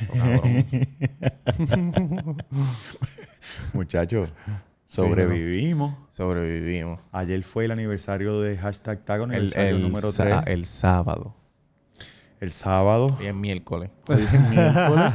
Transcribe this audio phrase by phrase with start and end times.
[3.72, 4.30] Muchachos,
[4.86, 5.94] sobrevivimos.
[6.10, 7.00] Sobrevivimos.
[7.12, 10.36] Ayer fue el aniversario de hashtag Tagon, El, el, el número 3.
[10.46, 11.34] el sábado.
[12.40, 13.16] El sábado.
[13.18, 13.90] Hoy es miércoles.
[14.08, 15.12] Hoy es miércoles.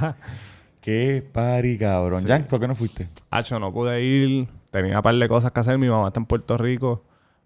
[0.82, 2.26] Qué party, cabrón.
[2.26, 3.08] Jan, ¿por qué no fuiste?
[3.32, 4.48] Hacho, no pude ir.
[4.72, 5.78] Tenía un par de cosas que hacer.
[5.78, 7.04] Mi mamá está en Puerto Rico.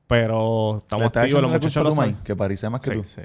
[0.10, 1.41] Pero ¿Le estamos activos.
[1.44, 2.18] Los muchachos lo saben.
[2.26, 2.98] Que París sea más que Sí.
[3.00, 3.04] tú.
[3.08, 3.21] Sí.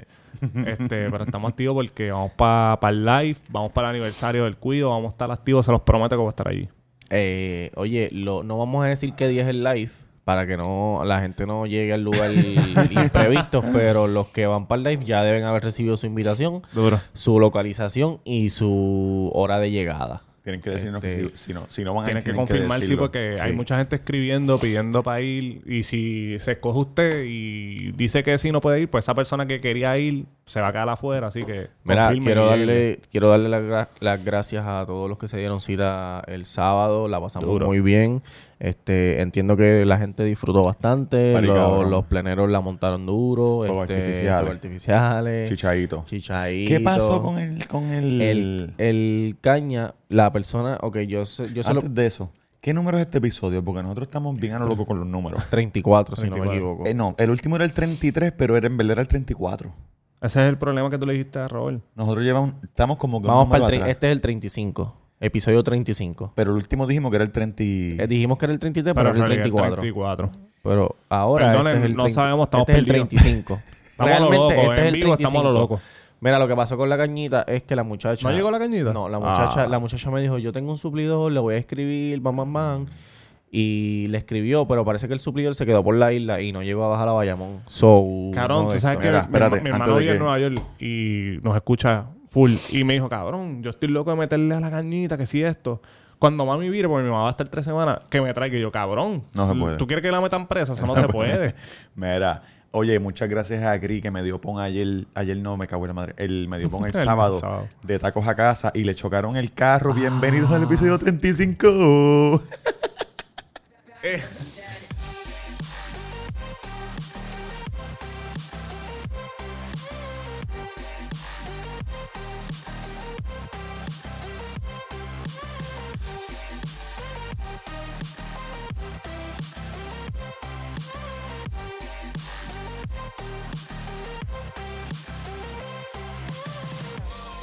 [0.67, 4.91] Este, pero estamos activos porque vamos para el live, vamos para el aniversario del cuido,
[4.91, 6.69] vamos a estar activos, se los prometo que voy a estar allí.
[7.09, 9.89] Eh, oye, lo, no vamos a decir qué día es el live
[10.25, 12.29] para que no la gente no llegue al lugar
[12.91, 16.99] imprevisto, pero los que van para el live ya deben haber recibido su invitación, Duro.
[17.13, 20.21] su localización y su hora de llegada.
[20.45, 22.29] Tienen que decirnos Este, que si, si no, si no van a ir, Tienes que
[22.29, 25.63] tienen confirmar, sí, porque hay mucha gente escribiendo, pidiendo para ir.
[25.65, 29.47] Y si se escoge usted y dice que sí no puede ir, pues esa persona
[29.47, 31.27] que quería ir se va a quedar afuera.
[31.27, 31.67] Así que.
[31.83, 35.59] Mira, quiero darle, quiero darle las gra- las gracias a todos los que se dieron
[35.61, 37.07] cita el sábado.
[37.07, 37.65] La pasamos Duro.
[37.67, 38.21] muy bien.
[38.59, 41.39] Este, entiendo que la gente disfrutó bastante.
[41.41, 43.57] Los, los pleneros la montaron duro.
[43.65, 44.51] Fuegos este, artificiales.
[44.51, 45.49] artificiales.
[45.49, 46.03] Chichadito.
[46.05, 46.69] Chichaíto.
[46.69, 47.67] ¿Qué pasó con el...
[47.67, 49.93] Con el, el, el caña?
[50.09, 50.77] La persona...
[50.81, 51.69] Ok, yo, sé- yo lo...
[51.69, 52.31] Antes de eso,
[52.61, 53.63] ¿qué número es este episodio?
[53.63, 55.43] Porque nosotros estamos bien a lo loco con los números.
[55.49, 56.53] 34, si no me 34.
[56.55, 56.89] equivoco.
[56.89, 59.73] Eh, no, el último era el 33, pero era, en verdad era el 34.
[60.25, 61.81] Ese es el problema que tú le dijiste a Robert.
[61.95, 63.71] Nosotros llevamos, estamos como que Vamos para el...
[63.71, 63.89] tre- atrás.
[63.89, 64.95] Este es el 35.
[65.19, 66.33] Episodio 35.
[66.35, 67.63] Pero el último dijimos que era el 30.
[67.63, 70.29] y- Eh, dijimos que era el 33, pero, Pero era el en realidad 34.
[70.29, 70.31] 34.
[70.63, 73.09] Pero ahora este es el no 30 sabemos, estamos este es el perdidos.
[73.09, 73.59] 35.
[73.95, 74.71] Estamos a lo Realmente loco.
[74.71, 75.59] este es en el vivo estamos a lo 35.
[75.75, 75.81] loco.
[76.21, 78.27] Mira, lo que pasó con la cañita es que la muchacha...
[78.29, 78.91] ¿No llegó la cañita?
[78.91, 79.67] No, la muchacha, Ah.
[79.67, 82.85] la muchacha me dijo, yo tengo un suplidor, le voy a escribir, bam, bam, bam.
[83.57, 86.61] Y le escribió, pero parece que el suplidor se quedó por la isla y no
[86.61, 87.61] llegó a bajar a Bayamón.
[87.67, 88.03] So,
[88.33, 88.99] Cabrón, no tú sabes esto.
[88.99, 92.51] que Mira, mi, espérate, hermano vive en Nueva York y nos escucha full.
[92.71, 95.81] Y me dijo, cabrón, yo estoy loco de meterle a la cañita, que si esto.
[96.19, 98.57] Cuando mami vire, porque mi mamá va a estar tres semanas, que me traiga.
[98.57, 99.77] Y yo, cabrón, No se puede.
[99.77, 100.73] ¿tú quieres que la metan presa?
[100.73, 101.55] Eso no se puede.
[101.95, 102.41] Mira,
[102.71, 105.07] oye, muchas gracias a Cri que me dio pon ayer.
[105.13, 106.13] Ayer no, me cago en la madre.
[106.17, 107.69] Él me dio pon el El sábado sábado.
[107.83, 109.93] de tacos a casa y le chocaron el carro.
[109.93, 112.41] Bienvenidos al episodio 35.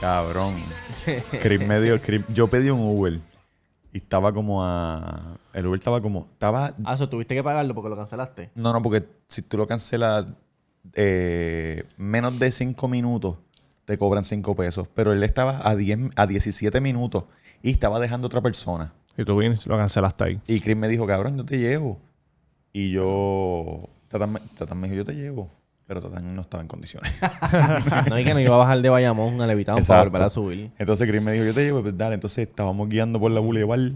[0.00, 0.56] Cabrón.
[1.40, 3.20] Chris me dio, Chris- yo pedí un Uber
[3.92, 5.36] y estaba como a.
[5.52, 6.24] El Uber estaba como.
[6.24, 6.74] Estaba.
[6.84, 8.50] Ah, so, tuviste que pagarlo porque lo cancelaste.
[8.54, 10.26] No, no, porque si tú lo cancelas
[10.94, 13.36] eh, menos de 5 minutos,
[13.84, 14.88] te cobran 5 pesos.
[14.94, 17.24] Pero él estaba a, 10, a 17 minutos
[17.62, 18.92] y estaba dejando otra persona.
[19.16, 20.40] Y tú vienes y lo cancelaste ahí.
[20.46, 22.00] Y Chris me dijo, cabrón, yo te llevo.
[22.72, 23.88] Y yo.
[24.08, 25.50] Tatán me, Tatán me dijo, yo te llevo.
[25.86, 27.12] Pero Tatán no estaba en condiciones.
[28.08, 30.72] no, y que no iba a bajar de Bayamón a Levitown para volver a subir.
[30.78, 32.14] Entonces Chris me dijo, yo te llevo, pues dale.
[32.14, 33.92] Entonces estábamos guiando por la boulevard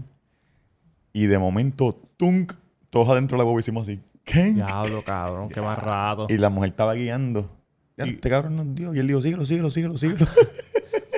[1.23, 2.53] y de momento, tunk,
[2.89, 4.53] todos adentro de la boba hicimos así, ¿qué?
[4.53, 6.27] Diablo, cabrón, qué más rato.
[6.29, 7.49] Y la mujer estaba guiando.
[7.97, 8.93] Ya, Y- este cabrón nos dio.
[8.93, 10.25] Y él dijo, síguelo, síguelo, síguelo, síguelo.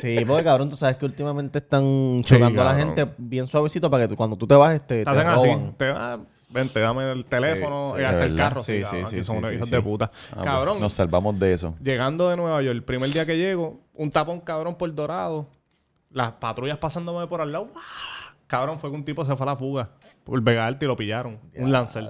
[0.02, 4.04] Sí, porque cabrón, tú sabes que últimamente están chocando a la gente bien suavecito para
[4.04, 5.50] que tú- cuando tú te bajes te, Te te hacen así.
[5.76, 6.18] Te, ah,
[6.50, 8.64] vente, dame el teléfono sí, y hasta el carro.
[8.64, 10.10] Sí, sí, sí, son sí, unos sí, hijos de puta.
[10.32, 11.76] Ah, pues, cabrón, Nos salvamos de eso.
[11.84, 15.48] llegando de Nueva York, el primer día que llego, un tapón cabrón por Dorado,
[16.12, 17.66] las patrullas pasándome por al lado.
[17.66, 17.84] ¡guau!
[18.50, 19.92] Cabrón, fue que un tipo se fue a la fuga
[20.24, 21.38] por Vega Alta y lo pillaron.
[21.56, 22.04] Un Lancer.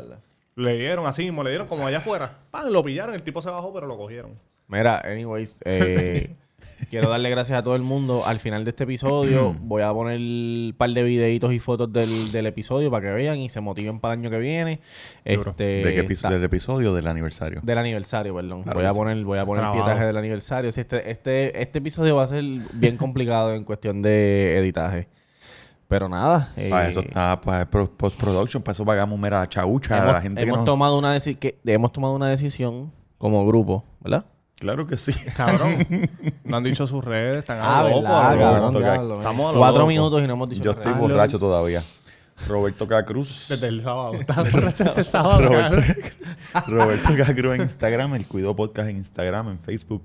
[0.56, 2.32] Le dieron así mismo, le dieron como allá afuera.
[2.50, 2.70] ¡Pam!
[2.70, 4.40] Lo pillaron, el tipo se bajó, pero lo cogieron.
[4.70, 6.38] Mira, anyways, eh,
[6.90, 8.24] quiero darle gracias a todo el mundo.
[8.26, 12.32] Al final de este episodio voy a poner un par de videitos y fotos del,
[12.32, 14.80] del episodio para que vean y se motiven para el año que viene.
[15.26, 16.36] Este, ¿De qué episodio?
[16.38, 17.60] Del episodio del aniversario.
[17.64, 18.64] Del aniversario, perdón.
[18.64, 20.70] Claro voy a poner, voy a poner el pietaje del aniversario.
[20.70, 25.10] Este, este, este episodio va a ser bien complicado en cuestión de editaje.
[25.90, 26.54] Pero nada.
[26.56, 30.22] eh, Para eso está, para pro- post-production, para eso pagamos mera chaucha a hemos, la
[30.22, 30.66] gente que hemos no...
[30.66, 34.24] tomado una deci- que, hemos tomado una decisión como grupo, ¿verdad?
[34.60, 35.12] Claro que sí.
[35.36, 35.78] Cabrón.
[36.44, 39.18] no han dicho sus redes, están Ah, a lo loco, a.
[39.18, 39.88] Estamos a Cuatro loco.
[39.88, 41.82] minutos y no hemos dicho Yo estoy borracho todavía.
[42.48, 43.48] Roberto Cacruz.
[43.50, 44.12] Desde el sábado.
[44.44, 45.82] Desde el sábado, Roberto.
[46.68, 50.04] Roberto Cacruz en Instagram, el Cuido Podcast en Instagram, en Facebook,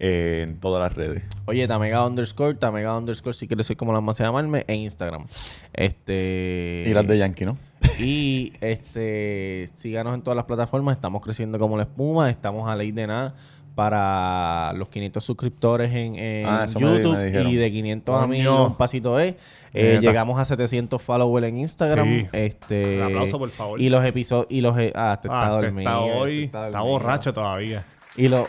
[0.00, 1.24] eh, en todas las redes.
[1.46, 5.26] Oye, Tamega underscore, Tamega underscore, si quieres ser como las más llamarme, en Instagram.
[5.72, 6.84] Este.
[6.86, 7.58] Y las de Yankee, ¿no?
[8.00, 10.96] Y este, síganos en todas las plataformas.
[10.96, 12.30] Estamos creciendo como la espuma.
[12.30, 13.34] Estamos a ley de nada
[13.74, 18.24] para los 500 suscriptores en, en Ah, eso me- me YouTube y de 500 Coño.
[18.24, 19.36] amigos un pasito es.
[19.72, 22.06] Eh, llegamos a 700 followers en Instagram.
[22.08, 22.26] Sí.
[22.32, 23.80] Este, Un aplauso, por favor.
[23.80, 24.46] Y los episodios...
[24.50, 25.78] Y los, ah, este Ah, está dormido.
[25.90, 26.84] está hoy, está está dormido.
[26.98, 27.84] borracho todavía.
[28.16, 28.48] Y lo...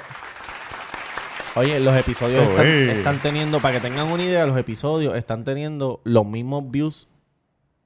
[1.59, 2.89] Oye, los episodios están, es.
[2.95, 7.09] están teniendo, para que tengan una idea, los episodios están teniendo los mismos views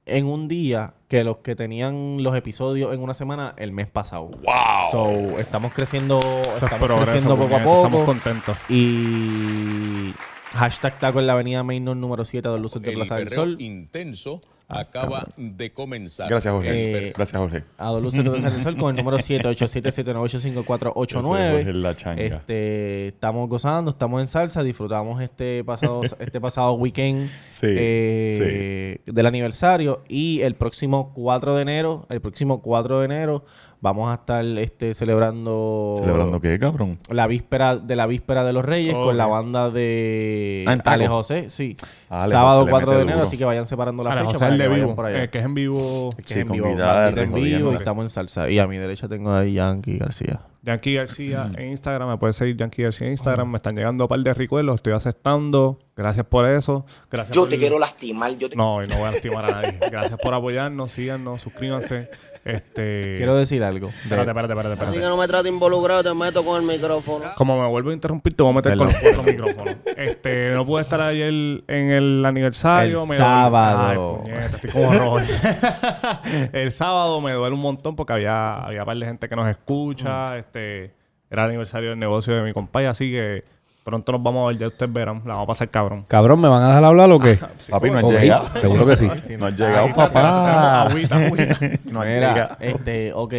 [0.06, 4.26] en un día que los que tenían los episodios en una semana el mes pasado.
[4.28, 4.90] ¡Wow!
[4.92, 8.04] So, estamos creciendo, estamos creciendo poco a puñeta, Estamos poco.
[8.06, 8.56] contentos.
[8.68, 10.14] Y
[10.52, 13.56] hashtag taco en la avenida Mainor número 7 de Luces de Plaza del Sol.
[13.60, 16.28] intenso acaba de comenzar.
[16.28, 17.08] Gracias, Jorge.
[17.08, 17.64] Eh, Gracias, Jorge.
[17.78, 21.04] A Plaza del Sol con el número 78779855489.
[21.04, 22.22] Ese es Jorge la changa.
[22.22, 29.26] Este, estamos gozando, estamos en salsa, disfrutamos este pasado, este pasado weekend Sí, eh, del
[29.26, 33.44] aniversario y el próximo 4 de enero, el próximo 4 de enero
[33.80, 36.98] vamos a estar este, celebrando ¿Celebrando qué, cabrón?
[37.10, 40.78] la víspera de la víspera de los Reyes con la banda de Ah.
[40.86, 41.76] Ale José, sí.
[42.08, 43.26] Ale Sábado José le 4 de enero, duro.
[43.28, 45.24] así que vayan separando la Ahora, fecha José para el que vivo, por allá.
[45.24, 46.10] eh, que es en vivo.
[46.16, 48.48] Que Sí, es en con vivo, en vivo y estamos en salsa.
[48.50, 50.40] Y a mi derecha tengo ahí Yankee García.
[50.62, 52.08] Yankee García en Instagram.
[52.08, 53.50] Me puedes seguir Yankee García en Instagram.
[53.50, 54.76] Me están llegando un par de recuerdos.
[54.76, 55.78] Estoy aceptando.
[55.94, 56.86] Gracias por eso.
[57.10, 59.50] Gracias Yo por- te quiero lastimar, yo te No, y no voy a lastimar a
[59.50, 59.78] nadie.
[59.90, 60.90] Gracias por apoyarnos.
[60.92, 62.08] Síganos, suscríbanse.
[62.44, 63.14] Este...
[63.16, 63.88] Quiero decir algo.
[63.88, 65.00] de- Espérate, espérate, espérate, Así espérate.
[65.00, 67.24] que no me trate involucrado, te meto con el micrófono.
[67.36, 68.86] Como me vuelvo a interrumpir, te voy a meter Perdón.
[68.88, 69.76] con los cuatro micrófonos.
[69.96, 73.02] Este, no pude estar ayer en el aniversario.
[73.04, 74.20] El me sábado.
[74.24, 74.36] Duele.
[74.36, 75.18] Ay, puñeta, estoy como rojo.
[76.52, 79.48] el sábado me duele un montón porque había, había un par de gente que nos
[79.48, 80.26] escucha.
[80.32, 80.34] Mm.
[80.34, 80.84] Este,
[81.30, 83.44] era el aniversario del negocio de mi compadre, así que
[83.84, 85.18] pronto nos vamos a ver, ya ustedes verán.
[85.26, 86.04] La vamos a pasar cabrón.
[86.08, 87.38] Cabrón, ¿me van a dejar hablar o qué?
[87.70, 88.48] Papi, no has Ok, llegado.
[88.60, 89.06] Seguro que sí.
[89.38, 90.82] No has llegado, papá.
[90.86, 91.58] Agüita, agüita.
[91.92, 92.56] No has Mira, llegado.
[92.60, 93.34] este, ok,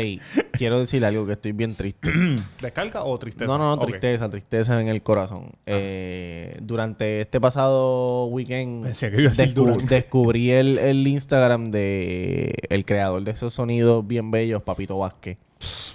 [0.53, 2.09] quiero decir algo que estoy bien triste.
[2.61, 3.47] ¿Descarga o tristeza?
[3.51, 3.87] No, no, no, Ok.
[3.89, 5.49] tristeza, tristeza en el corazón.
[5.65, 9.95] Eh, durante este pasado weekend Pensé que iba a decir descu- durante.
[9.95, 15.37] descubrí el, el Instagram de el creador de esos sonidos bien bellos, Papito Vázquez.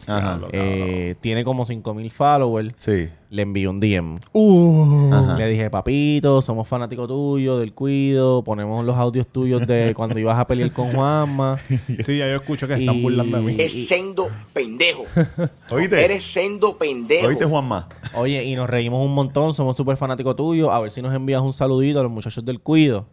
[0.06, 0.40] Ajá.
[0.52, 2.75] Eh, tiene como 5000 followers.
[2.76, 3.08] Sí.
[3.31, 4.19] Le envié un DM.
[4.32, 5.11] Uh.
[5.38, 10.37] Le dije, papito, somos fanáticos tuyos, del cuido, ponemos los audios tuyos de cuando ibas
[10.38, 11.58] a pelear con Juanma.
[12.05, 13.56] Sí, ya yo escucho que están Y- burlando de mí.
[13.58, 15.05] Es sendo pendejo.
[15.70, 16.05] ¿Oíste?
[16.05, 17.28] Eres sendo pendejo.
[17.28, 17.88] ¿Oíste, Juanma?
[18.16, 20.69] Oye, y nos reímos un montón, somos súper fanáticos tuyos.
[20.73, 23.06] A ver si nos envías un saludito a los muchachos del cuido.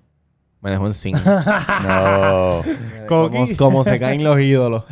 [0.62, 1.20] Me dejó en cinco.
[1.84, 2.64] No.
[3.58, 4.84] como se caen los ídolos.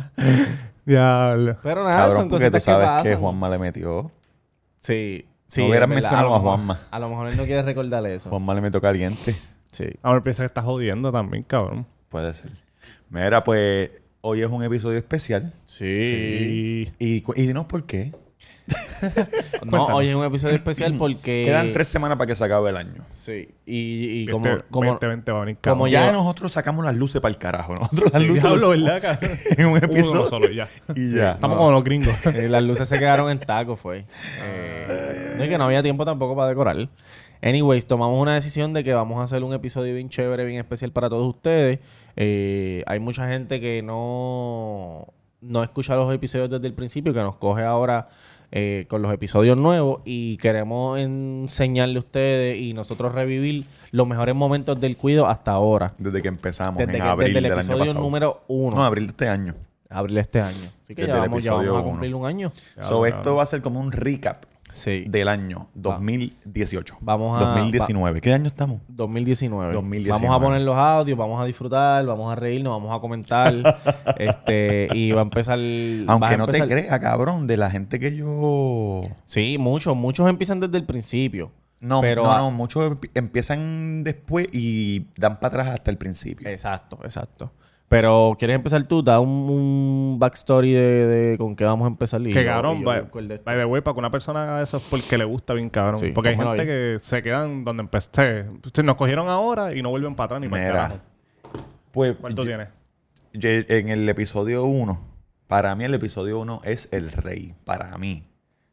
[0.86, 1.56] Diablo.
[1.62, 3.04] Pero nada, Cabrón, son porque tú cositas que sabes pasan.
[3.12, 4.10] que Juanma le metió.
[4.78, 5.62] Sí, sí.
[5.62, 5.88] No verdad.
[5.88, 6.80] mencionado a Juanma.
[6.90, 8.30] A lo mejor él no quiere recordarle eso.
[8.30, 9.34] Juanma le metió caliente.
[9.72, 9.84] Sí.
[10.02, 11.86] Ahora piensa que estás jodiendo también, cabrón.
[12.08, 12.50] Puede ser.
[13.10, 13.90] Mira, pues
[14.22, 15.52] hoy es un episodio especial.
[15.66, 16.92] Sí.
[16.98, 17.04] Y...
[17.04, 18.12] Y, y dinos por qué.
[19.64, 21.44] No, hoy es un episodio especial porque...
[21.46, 23.04] Quedan tres semanas para que se acabe el año.
[23.10, 23.48] Sí.
[23.64, 24.44] Y, y como...
[24.44, 25.90] Como, como 2020 va a venir como cabrón.
[25.90, 27.74] Ya nosotros sacamos las luces para el carajo.
[27.74, 28.44] Nosotros las Sí, luces
[29.58, 30.26] en un Uno episodio.
[30.26, 30.68] solo ya.
[30.94, 31.32] Y ya.
[31.32, 32.14] Estamos como los gringos.
[32.36, 34.04] Eh, las luces se quedaron en taco, fue.
[34.42, 36.76] Eh, no, y que no había tiempo tampoco para decorar.
[37.42, 40.90] Anyways, tomamos una decisión de que vamos a hacer un episodio bien chévere, bien especial
[40.90, 41.78] para todos ustedes.
[42.16, 45.06] Eh, hay mucha gente que no,
[45.40, 48.08] no escucha los episodios desde el principio, que nos coge ahora
[48.52, 54.34] eh, con los episodios nuevos y queremos enseñarle a ustedes y nosotros revivir los mejores
[54.34, 55.92] momentos del cuido hasta ahora.
[55.98, 58.00] Desde que empezamos Desde, en que- abril desde el del año episodio pasado.
[58.00, 58.76] número uno.
[58.76, 59.54] No, abril de este año.
[59.88, 60.48] abril de este año.
[60.82, 61.82] Así que Desde ya vamos, ya vamos uno.
[61.84, 62.52] cumplir un año.
[62.82, 65.04] So, esto va a ser como un recap Sí.
[65.08, 66.98] del año 2018.
[67.00, 68.20] Vamos a- 2019.
[68.20, 68.80] ¿Qué año estamos?
[68.88, 69.72] 2019.
[69.72, 70.20] 2019.
[70.26, 73.54] Vamos a poner los audios, vamos a disfrutar, vamos a reírnos, vamos a comentar.
[74.18, 75.58] este Y va a empezar.
[76.08, 79.02] Aunque a no te creas, cabrón, de la gente que yo...
[79.26, 81.52] Sí, muchos, muchos empiezan desde el principio.
[81.78, 86.48] No, Pero no, no, muchos empi- empiezan después y dan para atrás hasta el principio.
[86.48, 87.52] Exacto, exacto.
[87.88, 89.00] Pero, ¿quieres empezar tú?
[89.02, 92.20] Da un, un backstory de, de con qué vamos a empezar.
[92.20, 95.24] Que cabrón, by, by the way, para que una persona haga eso es porque le
[95.24, 96.00] gusta bien cabrón.
[96.00, 98.44] Sí, porque hay gente que se quedan donde empecé.
[98.82, 100.98] Nos cogieron ahora y no vuelven para atrás ni para Mira, carajo.
[101.92, 102.68] pues ¿Cuánto yo- tienes?
[103.32, 105.00] yo- en el episodio 1,
[105.46, 108.24] para mí el episodio 1 es el rey, para mí.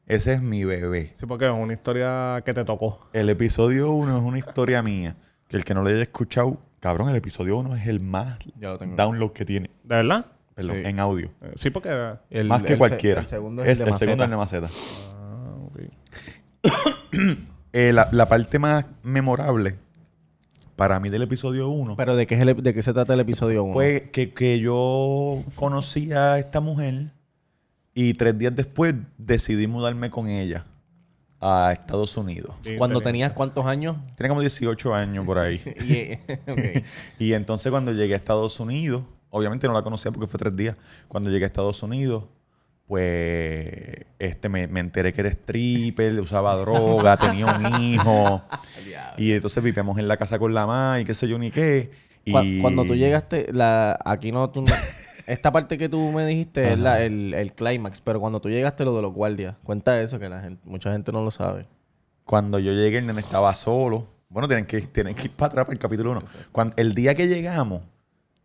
[0.08, 1.14] Ese es mi bebé.
[1.16, 3.08] Sí, porque es una historia que te tocó.
[3.14, 5.16] El episodio 1 es una historia mía.
[5.48, 8.70] Que el que no lo haya escuchado, cabrón, el episodio 1 es el más Ya
[8.70, 8.96] lo tengo.
[8.98, 9.70] download que tiene.
[9.84, 10.26] ¿De verdad?
[10.54, 10.82] Perdón, Sí.
[10.88, 11.32] en audio.
[11.42, 11.90] Eh, Sí, porque...
[12.30, 13.22] El- más que el se- cualquiera.
[13.22, 14.70] El segundo es, el de el segundo es de Maceta.
[15.16, 15.80] Ah, ok.
[17.76, 19.76] Eh, la, la parte más memorable
[20.76, 23.20] para mí del episodio 1 Pero, ¿de qué, es el- ¿de qué se trata el
[23.22, 23.74] episodio 1?
[23.74, 27.12] fue que, que yo conocí a esta mujer
[27.96, 30.66] y tres días después decidí mudarme con ella.
[31.46, 32.56] A Estados Unidos.
[32.62, 33.98] Sí, Cuando tenía- tenías cuántos años?
[34.16, 35.60] Tenía como 18 años por ahí.
[35.82, 36.14] Y,
[36.50, 36.84] ok.
[37.20, 40.78] Y entonces cuando llegué a Estados Unidos, obviamente no la conocía porque fue tres días.
[41.10, 42.24] Cuando llegué a Estados Unidos,
[42.88, 48.42] pues este me, me enteré que era stripper, usaba droga, tenía un hijo.
[49.18, 51.92] y entonces vivíamos en la casa con la mamá y qué sé yo ni qué.
[52.26, 54.74] Y Cuando tú llegaste, la, aquí no, tú no-
[55.28, 58.84] esta parte que tú me dijiste es la- el, el clímax, pero cuando tú llegaste
[58.86, 61.68] lo de los guardias, cuenta eso que la gente, mucha gente no lo sabe.
[62.26, 64.08] Cuando yo llegué, el nene estaba solo.
[64.30, 66.72] Bueno, tienen que, tienen que ir para atrás para el capítulo 1.
[66.78, 67.82] el día que llegamos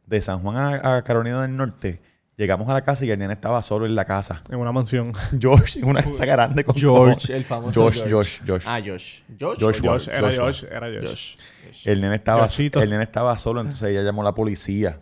[0.06, 2.00] de San Juan a, a Carolina del Norte,
[2.36, 4.42] llegamos a la casa y el nene estaba solo en la casa.
[4.50, 5.12] En una mansión.
[5.40, 8.40] George, en una casa grande con George, el famoso Josh, George.
[8.46, 8.64] Josh, Josh.
[8.66, 9.20] Ah, Josh.
[9.40, 9.58] Josh.
[9.60, 11.36] Josh Josh, era Josh, Josh, era Josh.
[11.84, 12.82] El nene estaba, Joshito.
[12.82, 14.98] el nene estaba solo, entonces ella llamó a la policía.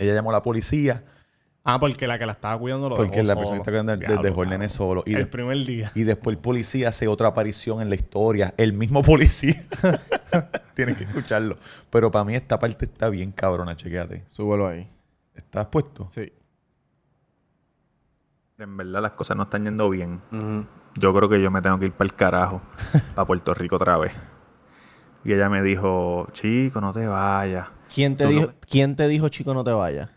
[0.00, 1.00] Ella llamó a la policía
[1.62, 3.38] Ah, porque la que la estaba cuidando lo porque dejó la solo.
[3.38, 5.02] persona que está cuidando Diablo, dejó el nene solo.
[5.06, 5.92] Y, el de- primer día.
[5.94, 8.54] y después el policía hace otra aparición en la historia.
[8.56, 9.54] El mismo policía.
[10.74, 11.58] Tienes que escucharlo.
[11.90, 14.24] Pero para mí esta parte está bien cabrona, chequéate.
[14.30, 14.88] Súbelo ahí.
[15.34, 16.08] ¿Estás puesto?
[16.10, 16.32] Sí.
[18.58, 20.20] En verdad las cosas no están yendo bien.
[20.96, 22.60] Yo creo que yo me tengo que ir para el carajo,
[23.14, 24.12] para Puerto Rico otra vez.
[25.24, 27.66] Y ella me dijo, chico, no te vayas.
[27.92, 30.08] ¿Quién te, dijo, no- ¿Quién te dijo, chico, no te vayas?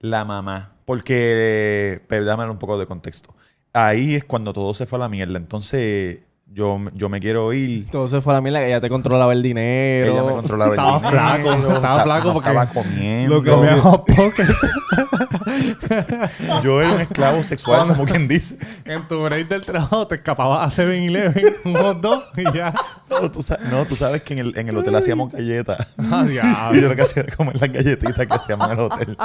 [0.00, 0.72] La mamá.
[0.84, 3.34] Porque, pero dame un poco de contexto.
[3.72, 5.36] Ahí es cuando todo se fue a la mierda.
[5.38, 7.86] Entonces, yo, yo me quiero ir.
[8.08, 10.12] Se fue a la mierda que ella te controlaba el dinero.
[10.12, 13.34] Ella me controlaba el Estaba dinero, flaco, estaba ta- flaco porque estaba comiendo.
[13.36, 13.76] Lo que me
[16.62, 18.58] Yo era un esclavo sexual, como quien dice.
[18.84, 22.72] en tu break del trabajo te escapabas a 7-Eleven, un hot dog y ya.
[23.10, 25.94] No, tú, sa- no, tú sabes que en el, en el hotel hacíamos galletas.
[25.98, 26.24] Ah,
[26.74, 29.16] Y yo lo que hacía era comer las galletitas que hacíamos en el hotel.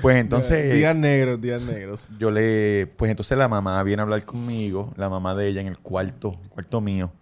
[0.00, 0.74] Pues entonces...
[0.74, 2.08] Días negros, días negros.
[2.18, 5.68] yo le, pues entonces la mamá viene a hablar conmigo, la mamá de ella en
[5.68, 7.12] el cuarto, cuarto mío,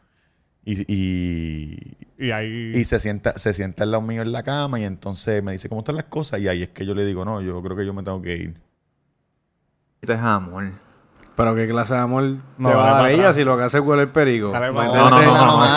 [0.65, 2.73] y, y, Y ahí.
[2.75, 5.69] y se sienta, se sienta al lado mío en la cama y entonces me dice
[5.69, 7.87] cómo están las cosas y ahí es que yo le digo no, yo creo que
[7.87, 8.61] yo me tengo que ir.
[10.01, 10.73] Te amor.
[11.37, 12.25] Pero qué clase de amor
[12.59, 14.53] No, te va a dar para ella si lo que hace es huele el en
[14.53, 15.69] No, no,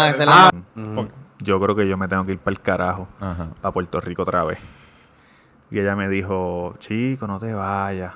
[0.76, 1.08] no, es.
[1.40, 3.54] Yo creo que yo me tengo que ir para el carajo, Ajá.
[3.62, 4.60] para Puerto Rico otra vez.
[5.72, 8.14] Y ella me dijo, chico, no te vayas.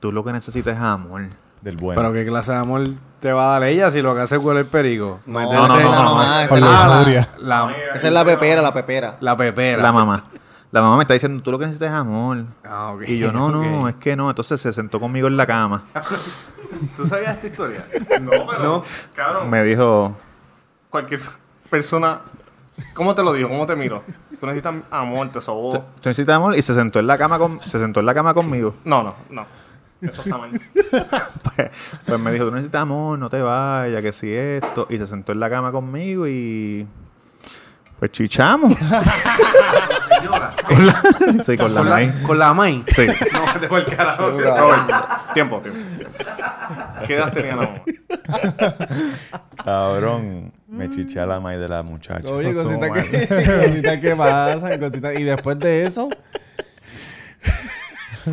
[0.00, 1.22] Tú lo que necesitas es amor.
[1.66, 2.00] Del bueno.
[2.00, 2.86] Pero qué clase de amor
[3.18, 5.18] te va a dar ella si lo que hace es huele el perico.
[5.26, 6.44] No, en no, la no, mamá.
[6.44, 9.16] esa es la- la, Esa es la pepera, la pepera.
[9.18, 9.82] la pepera.
[9.82, 10.22] la mamá.
[10.70, 12.44] La mamá me está diciendo, tú lo que necesitas es amor.
[12.64, 13.02] Ah, ok.
[13.08, 14.28] Y yo, no, no, es que no.
[14.28, 15.82] Entonces se sentó conmigo en la cama.
[16.96, 17.84] ¿Tú sabías esta historia?
[18.20, 18.62] no, pero...
[18.62, 18.84] No.
[19.14, 20.14] Cabrón, Me dijo,
[20.90, 21.20] cualquier
[21.68, 22.20] persona...
[22.94, 23.48] ¿Cómo te lo digo?
[23.48, 24.02] ¿Cómo te miro?
[24.38, 25.72] Tú necesitas amor, te sobó.
[25.72, 26.54] ¿tú necesitas amor?
[26.56, 28.74] Y se sentó en la cama, con, se sentó en la cama conmigo.
[28.84, 29.46] No, no, no.
[30.00, 30.50] Eso está mal.
[31.56, 31.70] Pues,
[32.04, 34.86] pues me dijo, tú necesitas amor, no te vayas, que si esto.
[34.90, 36.86] Y se sentó en la cama conmigo y...
[37.98, 38.76] Pues chichamos.
[40.66, 41.02] con la,
[41.42, 42.14] sí, con la ¿Con maíz.
[42.14, 42.84] la, con la main?
[42.86, 43.06] Sí.
[43.32, 44.32] No, te fue el carajo.
[45.32, 45.80] Tiempo, tiempo.
[47.06, 47.80] ¿Qué edad tenía la mamá?
[49.64, 52.28] Cabrón, me chiché a la maíz de la muchacha.
[52.34, 52.92] Oye, mal.
[53.10, 55.18] que, cositas que pasan, cositas.
[55.18, 56.10] Y después de eso.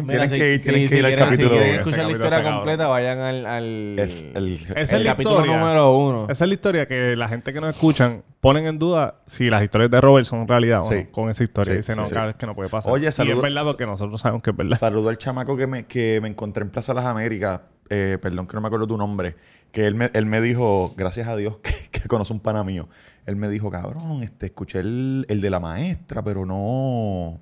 [0.07, 2.87] Tienen que ir- tienen que ir al quieren- capítulo Si quieren escuchar la historia completa,
[2.87, 5.59] vayan al, al Es el, Esa es el la capítulo historia.
[5.59, 6.23] número uno.
[6.29, 9.63] Esa es la historia que la gente que nos escuchan ponen en duda si las
[9.63, 10.95] historias de Robert son realidad o Sí.
[11.05, 11.71] no, con esa historia.
[11.73, 12.13] Sí, Dicen, no, sí.
[12.13, 12.91] cada vez que no puede pasar.
[12.91, 14.77] Oye, Y saludo- es verdad porque nosotros sabemos que es verdad.
[14.77, 17.61] Saludo al chamaco que me, que me encontré en Plaza Las Américas.
[17.89, 19.35] eh, perdón que no me acuerdo tu nombre.
[19.71, 22.87] Que él me, él me dijo, gracias a Dios que, que conoce un pana mío.
[23.25, 27.39] Él me dijo, cabrón, este, escuché el, el de la maestra, pero no.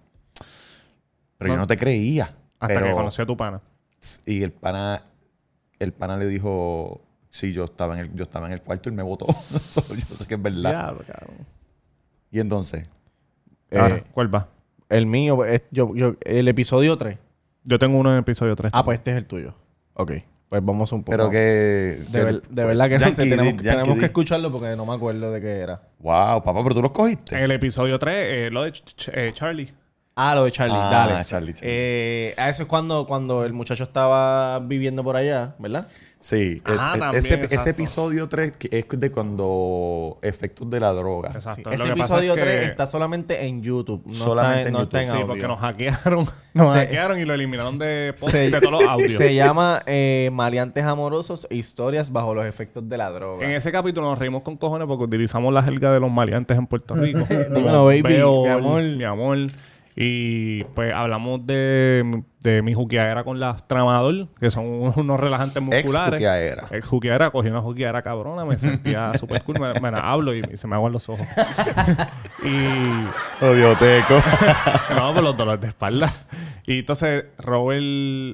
[1.38, 1.62] Pero yo No.
[1.62, 2.36] no te creía.
[2.62, 3.62] Hasta pero, que conoció a tu pana.
[4.26, 5.04] Y el pana,
[5.80, 8.94] el pana le dijo, sí, yo estaba en el, yo estaba en el cuarto y
[8.94, 9.26] me votó.
[9.34, 10.70] So, yo sé que es verdad.
[10.72, 11.36] Diablo, cabrón.
[12.32, 12.88] Y entonces,
[13.74, 14.48] Ahora, Eh, ¿Cuál va?
[14.90, 17.18] el mío, es- yo, yo, el episodio 3.
[17.64, 18.72] Yo tengo uno en el episodio 3.
[18.74, 19.54] Ah, pues este es el tuyo.
[19.94, 20.12] Ok.
[20.50, 21.12] Pues vamos un poco.
[21.16, 22.04] pero que.
[22.10, 24.86] De, ver- de verdad que no sé, Yankee tenemos, tenemos Yankee que escucharlo porque no
[24.86, 25.82] me acuerdo de qué era.
[26.00, 27.38] Wow, papá, pero tú los cogiste.
[27.38, 29.74] En el episodio 3, eh, lo de Ch- Ch- eh, Charlie.
[30.16, 31.26] Ah, lo de Charlie, Ah, dale.
[31.26, 31.56] Charlie, Charlie.
[31.62, 35.88] Eh, a eso es cuando, cuando el muchacho estaba viviendo por allá, ¿verdad?
[36.20, 40.92] Sí, Ajá, e- e- también, ese, episodio 3 que es de cuando efectos de la
[40.94, 41.32] droga.
[41.34, 41.72] Exacto.
[41.72, 44.04] Ese episodio es que- 3 está solamente en YouTube.
[44.06, 45.28] No Solamente está, en no YouTube, está en Sí, audio.
[45.28, 46.28] porque nos hackearon.
[46.54, 49.18] Nos Se- hackearon y lo eliminaron de, post- Se- de todos los audios.
[49.18, 53.44] Se llama eh, Maleantes Amorosos e Historias bajo los efectos de la droga.
[53.46, 56.68] En ese capítulo nos reímos con cojones porque utilizamos la jerga de los maleantes en
[56.68, 57.26] Puerto Rico.
[57.50, 58.82] Dímelo, baby, Veo, mi amor.
[58.84, 59.38] Mi amor.
[59.96, 65.66] Y pues hablamos de, de mi juqueadera con la tramador, que son unos relajantes Ex
[65.84, 66.20] musculares.
[66.20, 66.68] juqueadera.
[66.72, 70.42] Ex juqueadera, cogí una juqueadera cabrona, me sentía súper cool, me, me la hablo y,
[70.52, 71.28] y se me aguan los ojos.
[72.44, 74.16] y Odioteco.
[74.96, 76.12] no, por los dolores de espalda.
[76.66, 77.84] Y entonces Robert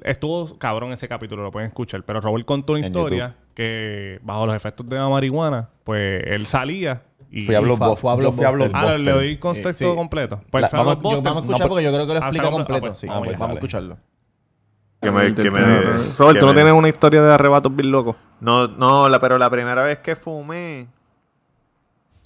[0.05, 4.45] estuvo cabrón ese capítulo, lo pueden escuchar, pero Robert contó una En historia que bajo
[4.45, 7.97] los efectos de la marihuana, pues él salía y Fui a fue- Blockbuster.
[7.97, 8.89] fue a Yo fui a Blockbuster.
[8.89, 9.95] Ah, le doy contexto sí.
[9.95, 10.41] completo.
[10.49, 11.23] Pues La- fue vamos, yo- Blockbuster.
[11.23, 12.95] vamos a escuchar No, porque yo creo que lo Ah, explica completo.
[12.95, 13.97] Sí, Ah, pues, vamos a escucharlo.
[15.01, 17.91] Que me, que me, Robert, que tú no me- tienes una historia de arrebatos bien
[17.91, 18.15] locos.
[18.39, 20.87] No, no, la, pero la primera vez que fumé,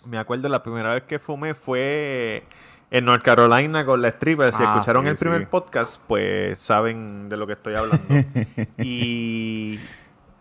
[0.05, 2.43] me acuerdo, la primera vez que fumé fue
[2.89, 4.53] en North Carolina con la stripper.
[4.53, 5.47] Si Ah, escucharon sí, el primer sí.
[5.51, 7.97] podcast, pues saben de lo que estoy hablando.
[8.77, 9.77] y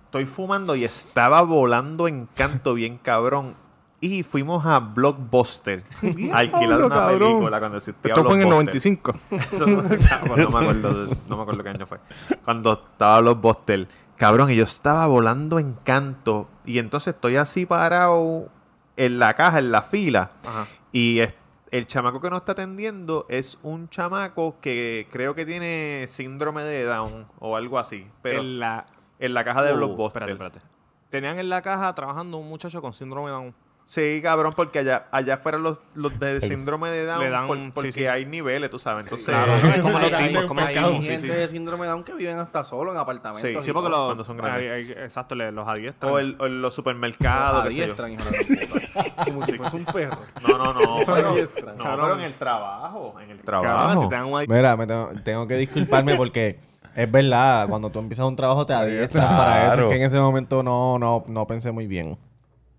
[0.04, 3.56] estoy fumando y estaba volando en canto bien cabrón.
[4.02, 5.84] Y fuimos a Blockbuster
[6.32, 7.18] a alquilar una cabrón.
[7.18, 8.92] película cuando existía Esto fue en el Blockbuster.
[8.92, 9.14] 95.
[9.52, 9.98] Eso no, cabrón,
[10.38, 11.98] no me acuerdo, no me acuerdo qué año fue.
[12.44, 13.88] Cuando estaba los Bostel.
[14.16, 16.48] Cabrón, y yo estaba volando en canto.
[16.64, 18.48] Y entonces estoy así parado
[18.96, 20.30] en la caja, en la fila.
[20.46, 20.66] Ajá.
[20.92, 21.34] Y es-
[21.70, 26.84] el chamaco que nos está atendiendo es un chamaco que creo que tiene síndrome de
[26.84, 28.06] Down o algo así.
[28.22, 28.86] Pero en la...
[29.20, 30.22] en la caja de Uh, Blockbuster.
[30.22, 30.70] Espérate, espérate.
[31.10, 33.54] Tenían en la caja trabajando un muchacho con síndrome de Down.
[33.90, 37.72] Sí, cabrón, porque allá, allá fuera los, los de síndrome de Down, Le dan- por-
[37.72, 38.06] porque sí.
[38.06, 39.04] hay niveles, tú sabes.
[39.06, 41.26] Entonces, claro, es como los hay- tipos, como hay gente sí, sí.
[41.26, 43.64] de síndrome de Down que viven hasta solo en apartamentos.
[43.64, 43.98] Sí, porque todo.
[43.98, 44.06] los...
[44.06, 44.62] cuando son grandes.
[44.70, 46.12] hay- hay- exacto, los adiestran.
[46.12, 47.82] o, el, o en los supermercados, qué sé yo.
[47.82, 48.16] Adiestran.
[49.26, 50.20] Como si fuese un perro.
[50.48, 50.96] No, no, no.
[51.12, 51.76] pero, Adiestran.
[51.76, 53.20] no, pero en el trabajo.
[53.20, 54.08] En el trabajo.
[54.46, 56.60] Mira, me tengo, tengo que disculparme porque
[56.94, 59.80] es verdad, cuando tú empiezas un trabajo te adiestran para eso.
[59.80, 62.16] Es que en ese momento no, no, no pensé muy bien.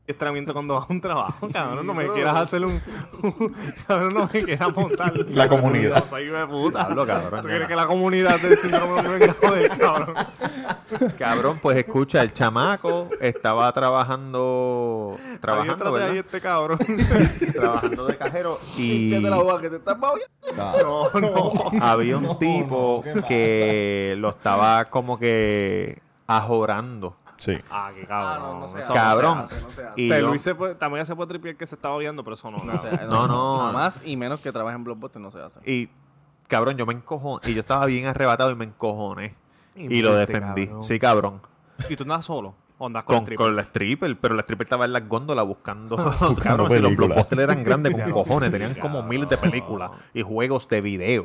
[0.04, 1.48] Adiestramiento cuando vas a un trabajo.
[1.52, 2.80] Cabrón, no me quieras hacer un...
[3.88, 5.14] cabrón, no me quieras montar.
[5.30, 6.04] La comunidad.
[6.04, 6.80] De puta.
[6.80, 7.68] Diablo, cabrón, ¿Tú quieres no.
[7.68, 10.16] que la comunidad del síndrome de Down joder, cabrón?
[11.18, 15.18] Cabrón, pues escucha, el chamaco estaba trabajando.
[15.40, 16.80] Trabajando, ahí este cabrón.
[17.54, 18.60] Trabajando de cajero.
[18.78, 19.98] Y boca que te estás
[20.58, 21.72] No, no.
[21.82, 27.16] había un tipo que lo estaba como que ajorando.
[27.42, 27.58] Sí.
[27.72, 28.54] Ah, qué cabrón.
[28.54, 29.38] no, no se Cabrón.
[29.40, 30.00] hace, no se hace.
[30.00, 32.52] Y yo- Luis se puede- también se puede tripear que se estaba viendo, pero eso
[32.52, 32.60] no.
[32.60, 32.74] No.
[33.10, 33.58] No, no.
[33.58, 35.60] Nada más y menos que trabaje en Blockbuster no se hace.
[35.66, 35.90] Y
[36.48, 37.50] cabrón, yo me encojoné.
[37.50, 39.34] Y yo estaba bien arrebatado y me encojoné.
[39.76, 40.68] Y Y lo defendí.
[40.68, 40.84] cabrón.
[40.84, 41.42] Sí, cabrón.
[41.90, 42.54] ¿Y tú andas solo?
[42.82, 45.46] ¿O andas con, Con, el con la stripper, pero la stripper estaba en las góndolas
[45.46, 45.98] buscando.
[46.42, 50.68] cabrón, si los blockbusters eran grandes con cojones, tenían como miles de películas y juegos
[50.68, 51.22] de video.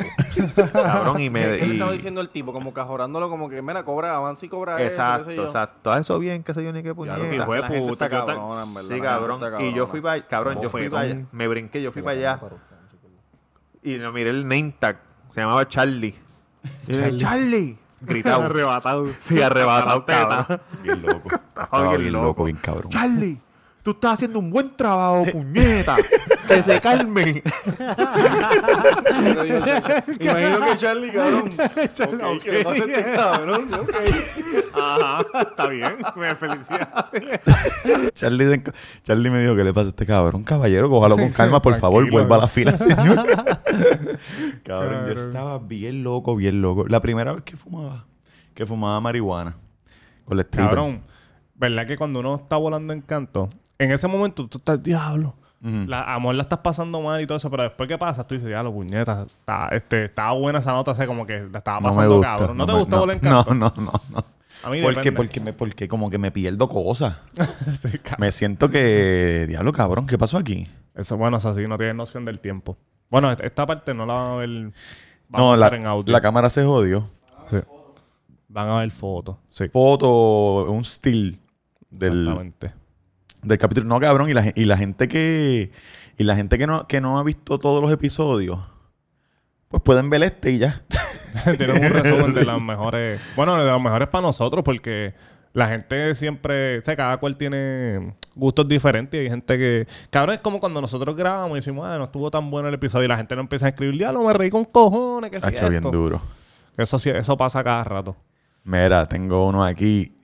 [0.71, 1.41] cabrón, y me.
[1.41, 2.53] ¿Qué, qué le y- estaba diciendo el tipo?
[2.53, 5.45] Como que ajorándolo, como que, mira, cobra, avanza y cobra eso, Exacto, yo.
[5.45, 5.79] exacto.
[5.83, 7.17] Todo eso bien, qué sé yo, ni qué puñeta.
[7.35, 8.95] hijo de La gente puta, está cabrona, en verdad.
[8.95, 9.41] Sí, cabrón.
[9.61, 11.25] Y yo fui para allá, cabrón, yo fui para allá.
[11.33, 12.41] Me brinqué, yo fui para allá.
[13.83, 14.99] Y no miré el name tag.
[15.31, 16.15] Se llamaba Charlie.
[16.87, 17.79] Y Charlie.
[18.01, 18.43] Gritado.
[18.45, 19.07] Arrebatado.
[19.21, 20.61] Sí, arrebatado, cabrón.
[20.83, 21.29] Bien loco.
[21.61, 22.91] Estaba bien loco, bien cabrón.
[22.91, 23.41] Charlie,
[23.87, 25.95] tú estás haciendo un buen trabajo, puñeta.
[26.49, 27.41] que se calme.
[30.19, 31.51] Imagino que Charlie, cabrón.
[31.95, 33.75] Charlie, ok, ¿qué le pasa a este cabrón?
[33.75, 33.91] Ok.
[34.75, 35.99] Ajá, está bien.
[36.17, 37.07] Me felicidad.
[38.13, 42.03] Charlie, me dijo que le pasa a este cabrón, caballero, cójalo con calma, por favor,
[42.03, 42.23] Tranquilo.
[42.25, 43.25] vuelva a la fila, señor.
[44.65, 46.89] cabrón, yo estaba bien loco, bien loco.
[46.89, 48.05] La primera vez que fumaba,
[48.53, 49.55] que fumaba marihuana
[50.25, 50.71] con la stripper.
[50.71, 51.03] Cabrón,
[51.55, 56.15] ¿verdad que cuando uno está volando en canto, en ese momento tú estás, diablo, la,
[56.15, 58.73] amor la estás pasando mal y todo eso, pero después que pasa, tú dices, diablo,
[58.73, 62.09] puñeta, está, este, estaba buena esa nota, o sea, como que la estaba No pasando
[62.11, 62.37] me gusta.
[62.37, 62.57] cabrón.
[62.57, 63.45] ¿No, te gusta volar en no?
[63.49, 64.25] No, no, no.
[64.63, 65.13] A mí Porque, depende.
[65.17, 67.17] porque, me, porque como que me pierdo cosas.
[67.81, 67.91] Sí.
[68.19, 70.67] Me siento que, diablo, cabrón, ¿qué pasó aquí?
[70.95, 72.77] Eso, bueno, es así, no tienes noción del tiempo.
[73.11, 74.49] Bueno, est- esta parte no la van a ver.
[75.29, 76.13] Vamos no, a la, en audio.
[76.13, 77.09] la cámara se jodió.
[77.51, 77.57] Sí.
[78.49, 79.37] Van a ver fotos.
[79.51, 79.69] Sí.
[79.69, 81.39] Foto, un still
[81.91, 82.73] del, Exactamente.
[83.47, 83.87] Del capítulo.
[83.87, 85.71] No, cabrón, y la, y la gente que
[86.19, 88.59] y la gente que no, que no ha visto todos los episodios,
[89.69, 90.83] pues pueden ver este y ya.
[91.59, 93.21] Tienen un resumen de las mejores.
[93.37, 95.15] Bueno, de las mejores para nosotros, porque
[95.53, 96.79] la gente siempre.
[96.79, 99.19] O sea, cada cual tiene gustos diferentes.
[99.19, 99.87] Y hay gente que.
[100.11, 103.05] Cabrón, es como cuando nosotros grabamos y decimos, ah, no estuvo tan bueno el episodio.
[103.05, 105.31] Y la gente no empieza a escribir, ya lo me reí con cojones.
[105.31, 106.21] Que Ha hecho bien duro.
[106.77, 108.17] Eso sí, eso pasa cada rato.
[108.65, 110.16] Mira, tengo uno aquí.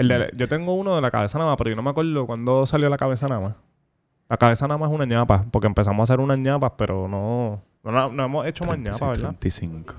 [0.00, 2.26] El de- yo tengo uno de la cabeza nada más, pero yo no me acuerdo
[2.26, 3.54] cuándo salió la cabeza nada más.
[4.28, 7.62] La cabeza nada más es una ñapa, porque empezamos a hacer unas ñapas, pero no.
[7.82, 9.36] No, no- no hemos hecho más 36, ñapas, ¿verdad?
[9.38, 9.94] 35.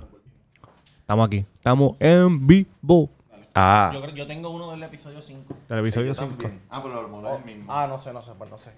[1.02, 1.46] Estamos aquí.
[1.56, 3.10] Estamos en vivo.
[3.54, 5.54] Ah, Yo, creo- yo tengo uno del episodio 5.
[5.68, 6.50] Del episodio 5.
[6.70, 7.66] Ah, pero lo mismo.
[7.68, 8.72] Ah, no sé, no sé, pues no sé.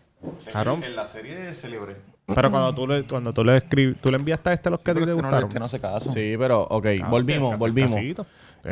[0.52, 0.84] Cabrón.
[0.84, 1.98] En la serie celebré.
[2.26, 4.90] Pero cuando tú le, cuando tú le escribes, tú le enviaste a este los que
[4.92, 5.48] a ti te este no, gustaron.
[5.50, 6.12] este no hace caso.
[6.12, 7.92] Sí, pero, ok, Ah, volvimos, volvimos.
[7.94, 8.26] casito.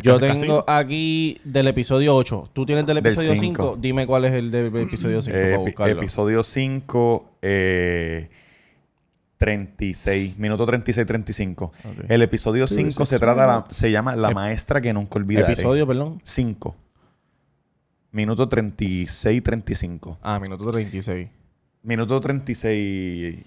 [0.04, 2.49] Yo tengo aquí del episodio 8.
[2.54, 3.63] ¿Tú tienes del Del episodio cinco.
[3.73, 3.77] 5?
[3.82, 5.93] Dime cuál es el del episodio 5 Eh, para buscarlo.
[6.01, 8.27] episodio 5, eh,
[9.38, 11.65] 36, minuto 36, 35.
[11.65, 12.06] Ok.
[12.10, 15.54] El episodio 5 se trata, la- se llama La Ep- maestra que nunca olvidaré.
[15.54, 16.21] Episodio, perdón.
[16.23, 16.75] 5.
[18.12, 20.17] Minuto 36, 35.
[20.21, 21.27] Ah, minuto 36.
[21.84, 23.39] Minuto 36,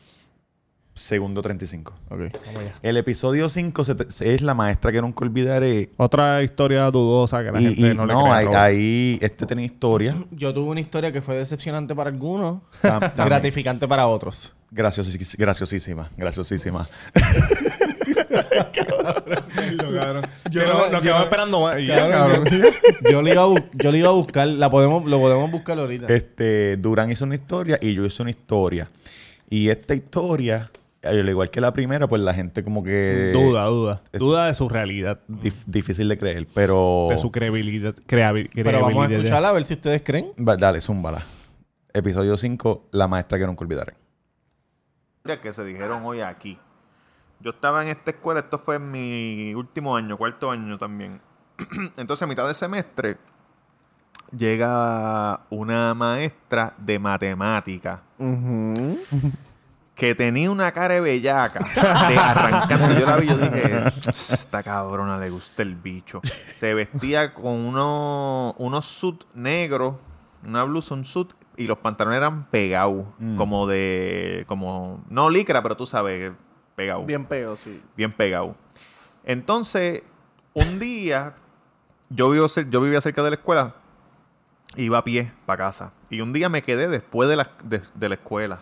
[0.94, 1.92] segundo 35.
[2.11, 2.20] Ok.
[2.83, 5.90] El episodio 5 se te- se- es La maestra que nunca olvidaré.
[5.96, 8.57] Otra historia dudosa que la Y, gente y no, no, le cree.
[8.57, 8.74] ahí,
[9.14, 10.16] ahí este tenía historia.
[10.30, 14.52] Yo tuve una historia que fue decepcionante para algunos, Tam- gratificante para otros.
[14.72, 16.88] Graciosis- graciosísima, graciosísima.
[20.50, 22.44] Quedamos esperando Cabrón, cabrón.
[23.11, 26.07] Yo le iba a, yo le iba a buscar, la podemos, lo podemos buscar ahorita.
[26.12, 28.88] Este, Durán hizo una historia y yo hice una historia.
[29.50, 30.70] Y esta historia,
[31.04, 33.30] al igual que la primera, pues la gente como que...
[33.32, 34.02] Duda, duda.
[34.12, 35.20] Duda de su realidad.
[35.28, 37.06] dif- difícil de creer, pero...
[37.10, 37.94] De su credibilidad.
[38.06, 40.32] Pero vamos a escucharla a ver si ustedes creen.
[40.38, 41.22] Va, dale, zúmbala.
[41.92, 43.94] Episodio 5, La maestra que nunca olvidaré.
[45.42, 46.58] que se dijeron hoy aquí.
[47.40, 51.20] Yo estaba en esta escuela, esto fue en mi último año, cuarto año también.
[51.96, 53.18] Entonces, a mitad de semestre,
[54.36, 58.02] llega una maestra de matemática
[59.94, 61.61] que tenía una cara de bellaca
[62.09, 62.98] de arrancando.
[62.98, 66.20] Yo la vi, yo dije, esta cabrona le gusta el bicho.
[66.24, 69.96] Se vestía con unos, unos suit negros,
[70.44, 73.37] una blusa, un suit, y los pantalones eran pegados, Mm.
[73.37, 76.33] como de, como, no licra, pero tú sabes,
[76.74, 77.80] pegado Bien pego, sí.
[77.96, 78.57] bien pegado.
[79.24, 80.02] Entonces,
[80.54, 81.35] un día,
[82.11, 83.74] yo, vivo yo vivía cerca de la escuela,
[84.76, 85.92] iba a pie para casa.
[86.11, 88.59] Y un día me quedé después de la, de, de la escuela.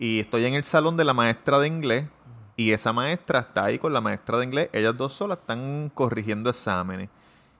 [0.00, 2.06] Y estoy en el salón de la maestra de inglés.
[2.54, 4.70] Y esa maestra está ahí con la maestra de inglés.
[4.72, 7.08] Ellas dos solas están corrigiendo exámenes.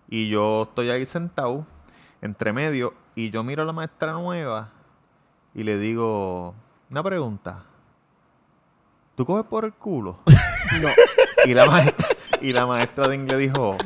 [0.08, 1.66] Y yo estoy ahí sentado,
[2.22, 4.70] entre medio, y yo miro a la maestra nueva
[5.54, 6.54] y le digo,
[6.90, 7.64] una pregunta.
[9.16, 10.20] ¿Tú coges por el culo?
[10.80, 10.88] no.
[11.44, 12.08] Y la maestra,
[12.40, 13.76] y la maestra de inglés dijo,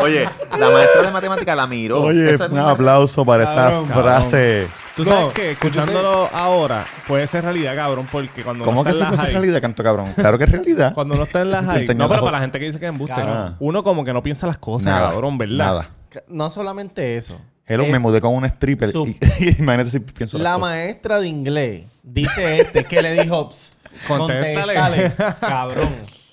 [0.00, 2.02] oye, la maestra de matemática la miró.
[2.02, 4.66] Oye, Esa es un aplauso para Cabrón, esa frase.
[4.96, 8.90] Tú No, sabes que escuchándolo ahora puede ser realidad, cabrón, porque cuando ¿Cómo uno que
[8.90, 10.12] está se en la puede ser high- realidad, canto cabrón?
[10.16, 10.92] Claro que es realidad.
[10.94, 11.86] Cuando uno está en la high.
[11.94, 13.14] No, pero para la gente que dice que es embuste.
[13.14, 13.56] Cabrón.
[13.60, 15.56] Uno como que no piensa las cosas, Nada, cabrón, ¿verdad?
[15.56, 15.88] Nada.
[16.28, 17.40] No solamente eso.
[17.66, 18.90] Hello, Es me mudé con una stripper.
[18.90, 19.06] su-
[19.40, 20.60] y- imagínate si pienso La cosas.
[20.60, 23.72] maestra de inglés dice este que le dijo, "Ps,
[24.08, 24.74] Contéstale".
[24.74, 25.88] contéstale, cabrón.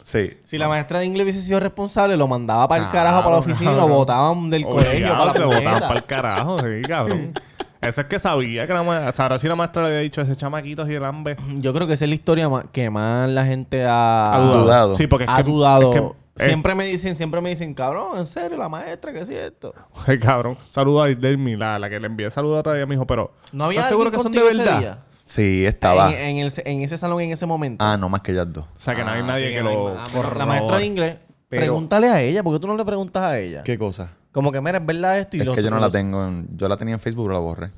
[0.05, 0.37] Sí.
[0.43, 3.31] Si la maestra de inglés hubiese sido responsable, lo mandaba para el Claro, carajo, para
[3.37, 3.97] la oficina y lo cabrón.
[3.97, 5.87] botaban del colegio Obligado, para se la botaban puñeta.
[5.87, 7.33] para el carajo, sí, cabrón.
[7.81, 9.13] Eso es que sabía que la maestra...
[9.13, 11.37] Sabrá si la maestra le había dicho ese chamaquito y el hambre.
[11.55, 14.95] Yo creo que esa es la historia ma- que más la gente ha, Ha dudado.
[14.95, 15.43] Sí, porque es ha que...
[15.43, 15.91] dudado.
[15.91, 19.21] es que- eh, siempre me dicen, siempre me dicen, cabrón, en serio, la maestra, ¿qué
[19.21, 19.73] es esto?
[20.05, 20.57] Ay, cabrón.
[20.69, 23.31] Saludo a Delmi, la, la que le envié saludo otra día, me dijo, pero...
[23.53, 24.79] No había ¿Estás seguro que son de contigo ese verdad?
[24.79, 24.97] día?
[25.25, 26.11] Sí, estaba.
[26.13, 27.83] En, en el- en ese salón, en ese momento.
[27.83, 28.65] Ah, no más que ellas dos.
[28.65, 29.83] O sea, que no hay Ah, nadie sí, que no hay lo...
[29.95, 29.95] más.
[29.99, 31.15] Ah, bueno, La maestra de inglés,
[31.49, 33.63] Pero- pregúntale a ella, porque tú no le preguntas a ella.
[33.63, 34.11] ¿Qué cosa?
[34.31, 36.25] Como que, mira, es verdad esto y es los- que yo no la tengo.
[36.27, 37.69] en- yo la tenía en Facebook, pero la borré.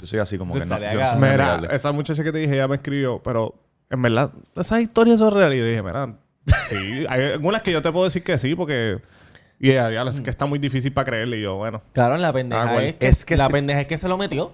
[0.00, 0.74] Yo soy así como Eso que no.
[0.76, 1.76] estaría Yo no soy Mira, amigable.
[1.76, 3.54] esa muchacha que te dije, ella me escribió, pero
[3.90, 5.58] en verdad, esas historias son reales.
[5.58, 6.14] Y dije, mira,
[6.68, 9.00] sí, hay algunas que yo te puedo decir que sí, porque.
[9.58, 11.36] Y ella, ya, es que está muy difícil para creerle.
[11.38, 11.82] Y yo, bueno.
[11.92, 12.80] Claro, la pendeja Ah, bueno.
[12.88, 14.52] es que, Es que la se- pendeja es que se lo metió.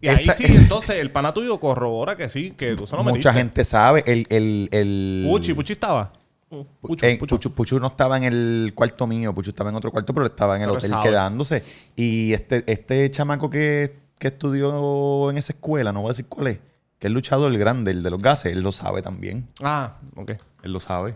[0.00, 3.04] Y ahí Esa- sí, entonces el pana tuyo corrobora que sí, que tú se lo
[3.04, 3.28] metiste.
[3.28, 4.02] Mucha gente sabe.
[4.06, 4.26] El.
[4.30, 6.12] el, el Puchi, Puchi estaba.
[6.48, 7.36] Puchu, Eh, Puchu.
[7.36, 10.56] Puchu, Puchu no estaba en el cuarto mío, Puchu estaba en otro cuarto, pero estaba
[10.56, 11.02] en el Pero hotel sabe.
[11.04, 11.62] quedándose.
[11.96, 16.48] Y este, este chamaco que, que estudió en esa escuela, no voy a decir cuál
[16.48, 16.60] es,
[16.98, 19.46] que es luchador, el grande, el de los gases, él lo sabe también.
[19.62, 20.32] Ah, ok.
[20.64, 21.14] Él lo sabe.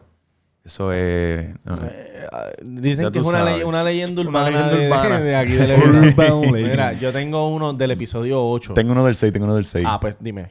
[0.65, 1.47] Eso es.
[1.65, 2.27] no, Eh,
[2.63, 5.21] Dicen que es una, ley- una leyenda Una urbana, leyenda de, urbana.
[5.21, 6.53] de aquí de la Urban legend.
[6.71, 8.73] Mira, yo tengo uno del episodio 8.
[8.73, 9.85] Tengo uno del 6, tengo uno del 6.
[9.87, 10.49] Ah, pues dime.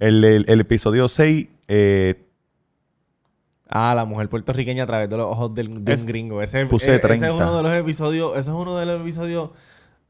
[0.00, 2.20] el, el- el episodio 6, eh,
[3.68, 6.42] Ah, la mujer puertorriqueña a través de los ojos del, de Es- un gringo.
[6.42, 7.28] Ese, Puse e- ese 30.
[7.28, 9.50] es uno de los episodios, ese es uno de los episodios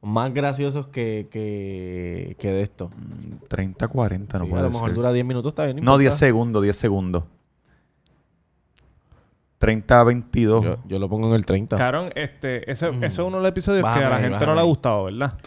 [0.02, 2.90] más graciosos que, que, que de esto.
[3.48, 4.96] 30, 40, no Sí, a puede lo mejor ser.
[4.96, 5.76] dura 10 minutos, está bien.
[5.76, 5.98] No, importa.
[6.00, 7.24] 10 segundos, 10 segundos.
[9.64, 10.64] 30, 22.
[10.64, 11.76] Yo, yo lo pongo en el 30.
[11.76, 14.60] Cabrón, este, ese, ese es uno de los episodios que a la gente no le
[14.60, 15.38] ha gustado, ¿verdad?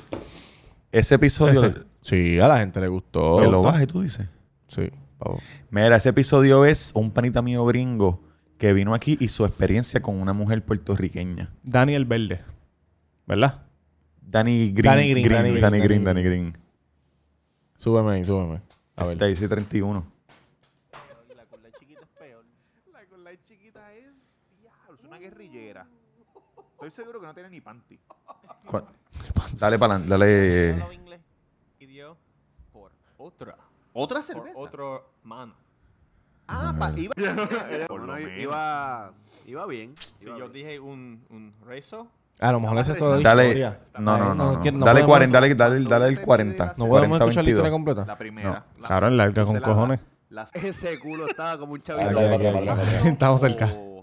[0.92, 1.66] Ese episodio.
[1.66, 1.80] Ese.
[2.02, 3.38] Sí, a la gente le gustó.
[3.38, 4.28] Que lo baje, tú dices.
[4.68, 5.42] Sí, vamos.
[5.70, 8.20] Mira, ese episodio es un panita mío gringo
[8.58, 11.52] que vino aquí y su experiencia con una mujer puertorriqueña.
[11.64, 12.42] Daniel Verde.
[13.28, 13.66] ¿Verdad?
[14.22, 14.84] Danny Green.
[14.84, 16.58] Danny Green, Danny Green, Danny Green, Danny Danny Green.
[17.78, 18.62] Súbeme ahí, súbeme.
[18.96, 19.14] A ver.
[19.14, 20.04] Stacy 31.
[21.36, 21.64] La con
[23.24, 24.06] la chiquita es.
[24.60, 25.88] Diablo, es una guerrillera.
[26.88, 28.00] Estoy seguro que no tiene ni panty.
[28.66, 28.86] ¿Cuál?
[29.54, 31.00] Dale para adelante, dale.
[31.80, 32.18] Y dio
[32.72, 33.56] por otra.
[33.94, 34.58] ¿Otra Por cerveza?
[34.60, 35.54] otro mano.
[36.48, 37.14] Ah, pa- iba.
[37.88, 38.40] Por lo Bueno, menos.
[38.40, 39.12] iba,
[39.46, 39.98] iba bien.
[39.98, 40.54] Si iba yo bien.
[40.54, 42.08] dije un, un rezo,
[42.40, 43.48] A lo mejor ese es todo de Dale.
[43.48, 43.80] historia.
[44.00, 44.54] No, no, no.
[44.54, 44.54] no.
[44.54, 46.66] no Dale podemos- 40, dale, dale, dale el 40.
[46.78, 47.72] No podemos 40, escuchar la historia 22.
[47.72, 48.06] completa.
[48.06, 48.66] La primera.
[48.80, 50.00] La- Cabrón, larga con la- cojones.
[50.30, 52.18] las- Ese culo estaba como un chavito.
[52.18, 53.08] aquí, aquí, aquí.
[53.10, 53.70] Estamos cerca.
[53.76, 53.97] Oh,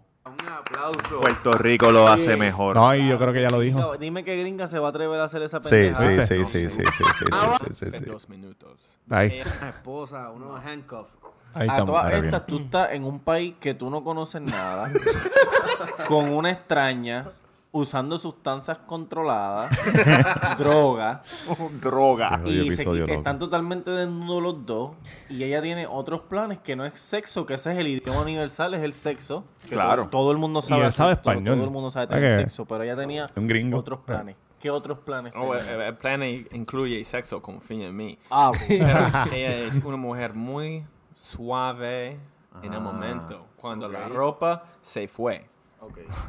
[0.74, 1.20] aplauso.
[1.20, 2.76] Puerto Rico lo hace mejor.
[2.76, 3.96] No, y yo creo que ya lo dijo.
[3.96, 6.22] Dime que gringa se va a atrever a hacer esa Sí, pendejada.
[6.22, 8.04] sí, sí, sí, sí, sí, sí, sí, sí, sí, de sí.
[8.04, 8.98] dos minutos.
[9.10, 9.40] Ahí.
[9.60, 11.10] Una esposa, unos handcuffs.
[11.54, 14.90] Ahí A todas estas, tú estás en un país que tú no conoces nada,
[16.08, 17.30] con una extraña,
[17.76, 19.68] usando sustancias controladas,
[20.58, 21.22] droga,
[21.82, 22.40] Droga.
[22.44, 24.92] Y se- están totalmente desnudos los dos,
[25.28, 28.74] y ella tiene otros planes que no es sexo, que ese es el idioma universal,
[28.74, 29.44] es el sexo.
[29.68, 30.02] que Claro.
[30.04, 30.84] Todo, todo el mundo sabe.
[30.84, 31.54] él sabe hacer, todo- español.
[31.56, 33.78] Todo el mundo sabe ¿Para tener sexo, pero ella tenía Un gringo.
[33.78, 34.36] otros planes.
[34.60, 35.34] ¿Qué otros planes?
[35.36, 38.18] Oh, el, el plan incluye sexo, confía en mí.
[38.30, 40.86] Ah, ella es una mujer muy
[41.20, 42.18] suave
[42.62, 43.46] en el momento.
[43.56, 45.46] Cuando la ropa se fue.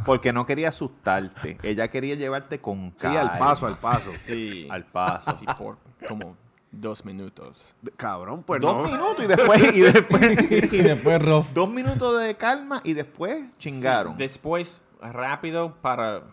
[0.06, 1.58] Porque no quería asustarte.
[1.63, 3.38] Ella quería llevarte con Sí, al calma.
[3.39, 4.12] paso, al paso.
[4.18, 4.68] Sí.
[4.70, 5.30] Al paso.
[5.32, 6.36] Así por como
[6.72, 7.76] dos minutos.
[7.98, 8.84] Cabrón, pues Dos no.
[8.98, 11.54] minutos y después, y después y después Rof.
[11.54, 14.18] dos minutos de calma y después chingaron.
[14.18, 16.24] Después, rápido para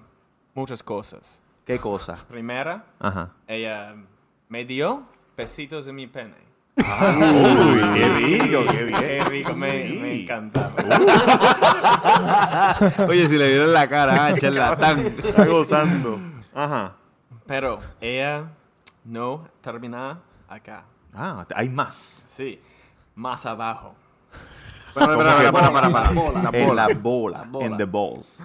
[0.54, 1.40] muchas cosas.
[1.64, 2.16] ¿Qué cosa?
[2.28, 3.30] Primera, Ajá.
[3.46, 3.94] ella
[4.48, 5.04] me dio
[5.36, 6.34] besitos en mi pene.
[6.76, 8.98] Uy, qué rico, qué bien.
[8.98, 9.98] Qué rico, me, Sí.
[10.00, 10.70] me encantaba.
[13.08, 15.00] Oye, si le vieron la cara, ah, charlatán.
[15.22, 16.18] Está gozando.
[16.54, 16.94] Ajá.
[17.46, 18.44] Pero ella
[19.04, 20.84] no termina acá.
[21.14, 22.22] Ah, hay más.
[22.26, 22.60] Sí,
[23.14, 23.94] más abajo.
[24.88, 26.58] Espera, espera, espera, para, para, para.
[26.58, 27.44] En la bola.
[27.48, 27.66] bola.
[27.66, 28.38] En the balls.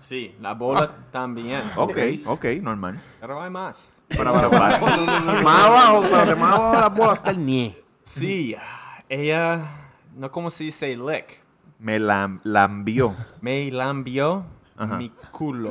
[0.00, 1.62] Sí, la bola también.
[1.76, 3.00] Ok, ok, normal.
[3.20, 3.92] Pero hay más.
[4.16, 4.78] Para, para, para.
[5.42, 7.82] Más abajo, para más abajo de la bola está el nie.
[8.04, 8.56] Sí,
[9.08, 9.60] ella,
[10.16, 11.42] no como se dice lick,
[11.78, 13.14] Me la, la envió.
[13.40, 14.44] me lambió
[14.76, 14.96] Ajá.
[14.96, 15.70] mi culo.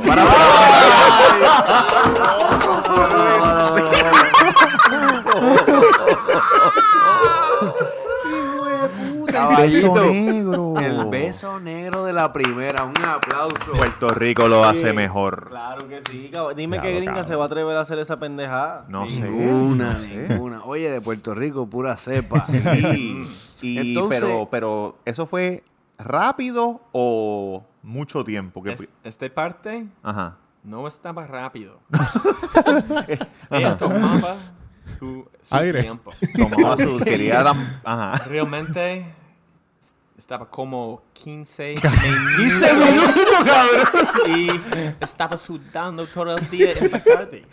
[9.37, 10.01] Caballito.
[10.11, 10.73] negro.
[10.79, 12.83] El beso negro de la primera.
[12.83, 13.71] Un aplauso.
[13.75, 15.49] Puerto Rico lo hace mejor.
[15.49, 16.55] Claro que sí, cabrón.
[16.55, 17.27] Dime Claro, que gringa cabrón.
[17.29, 18.85] se va a atrever a hacer esa pendejada.
[18.89, 19.21] No sé.
[19.29, 20.27] Ninguna, no sé.
[20.29, 20.63] ninguna.
[20.65, 22.43] Oye, de Puerto Rico, pura cepa.
[22.45, 22.61] Sí.
[23.61, 25.63] Y, Entonces- pero, pero, ¿eso fue
[25.97, 28.61] rápido o mucho tiempo?
[28.61, 30.37] Que, Es- esta parte Ajá.
[30.63, 31.79] no estaba rápido.
[33.49, 34.35] ella tomaba
[34.99, 35.81] su, su Aire.
[35.81, 36.11] tiempo.
[36.37, 36.99] Tomaba su...
[37.03, 37.55] Quería dar...
[37.83, 38.23] Ajá.
[38.29, 39.05] Realmente
[40.27, 44.37] estaba como 15, 15 minutos, cabrón.
[44.37, 44.49] y
[45.01, 47.43] estaba sudando todo el día en Bacardi.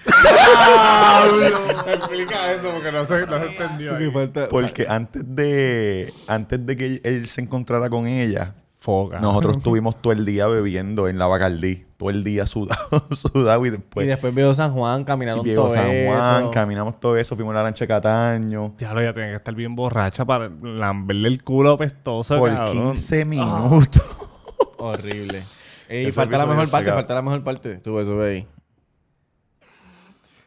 [1.86, 3.94] Explica eso porque no se, no se entendió.
[3.94, 4.12] ahí.
[4.50, 9.18] Porque antes de, antes de que él se encontrara con ella, Foca.
[9.18, 11.86] nosotros estuvimos todo el día bebiendo en la Bacardí.
[11.96, 14.04] Todo el día sudado, sudado y después...
[14.04, 16.50] y después veo San Juan, y caminaron Viejo todo San Juan, eso.
[16.50, 18.74] caminamos todo eso, fuimos a la lancha de Cataño.
[18.76, 22.92] Ya lo ya tiene que estar bien borracha para lamberle el culo apestoso, Por cabrón.
[22.92, 24.16] 15 minutos.
[24.78, 25.42] Horrible.
[25.88, 27.80] Ey, Ese falta la mejor parte, falta la mejor parte.
[27.82, 28.46] Sube, sube ahí.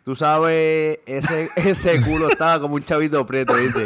[0.06, 3.86] Tú sabes, ese, ese culo estaba como un chavito prieto, ¿viste?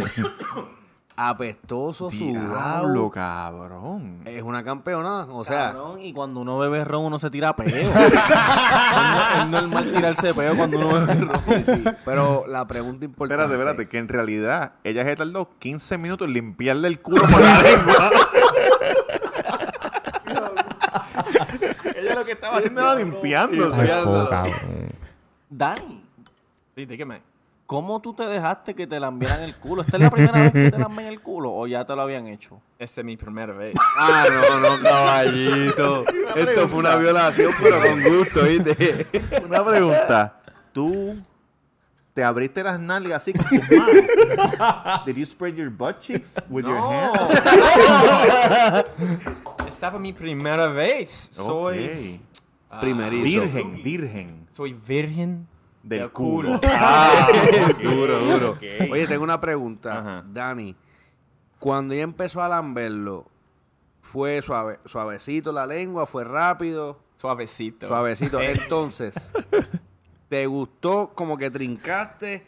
[1.16, 3.10] Apestoso, Diablo, sudado.
[3.12, 4.22] cabrón.
[4.26, 5.74] Es una campeona, o sea...
[5.74, 7.68] Cabrón, y cuando uno bebe ron, uno se tira peo.
[7.92, 11.32] es, no- es normal tirarse peo cuando uno bebe ron.
[11.46, 11.84] Sí, sí.
[12.06, 13.44] Pero la pregunta importante...
[13.44, 17.42] Espérate, espérate, que en realidad ella se tardó 15 minutos en limpiarle el culo por
[17.42, 18.10] la lengua.
[21.96, 23.88] ella lo que estaba haciendo era limpiándose.
[25.50, 26.04] Dani,
[26.76, 27.22] dígame.
[27.72, 29.84] ¿Cómo tú te dejaste que te lambieran el culo?
[29.84, 32.28] ¿Esta es la primera vez que te lamben el culo o ya te lo habían
[32.28, 32.60] hecho?
[32.78, 33.76] Esta es mi primera vez.
[33.98, 36.04] Ah, no, no, caballito.
[36.36, 39.08] Esto fue una violación, pero con gusto, ¿viste?
[39.46, 40.42] Una pregunta.
[40.74, 41.16] ¿Tú
[42.14, 45.06] te abriste las nalgas así con tus manos?
[45.06, 48.86] Did you spread your butt cheeks with your hand?
[49.70, 51.30] Estaba mi primera vez.
[51.32, 52.22] Soy, Ok.
[52.70, 53.24] ah, Primerizo.
[53.24, 55.48] Virgen, virgen soy virgen
[55.84, 56.60] del culo.
[56.60, 56.60] culo.
[56.74, 57.28] Ah,
[57.82, 58.58] duro, duro.
[58.92, 59.98] Oye, tengo una pregunta.
[60.00, 60.24] Ajá.
[60.28, 60.76] Dani,
[61.60, 63.28] cuando ella empezó a lamberlo,
[64.02, 66.06] ¿fue suave, suavecito la lengua?
[66.06, 67.00] ¿Fue rápido?
[67.18, 67.88] Suavecito.
[67.88, 68.40] Suavecito.
[68.42, 69.32] Entonces,
[70.30, 72.44] ¿te gustó como que trincaste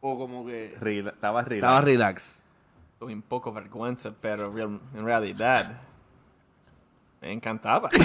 [0.00, 1.54] o como que Rela- Estaba relax.
[1.64, 2.42] estabas relax?
[3.00, 5.80] doy un poco vergüenza, pero en realidad
[7.20, 7.88] me encantaba.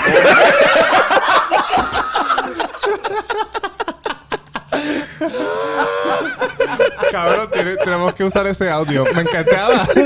[7.12, 9.04] Cabrón, tiene- tenemos que usar ese audio.
[9.15, 9.88] Me encantaba.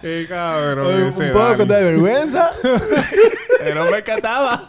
[0.00, 1.08] Qué cabrón.
[1.08, 1.30] ese
[1.68, 1.84] Dani.
[1.84, 2.50] vergüenza.
[3.60, 4.62] Pero me encantaba.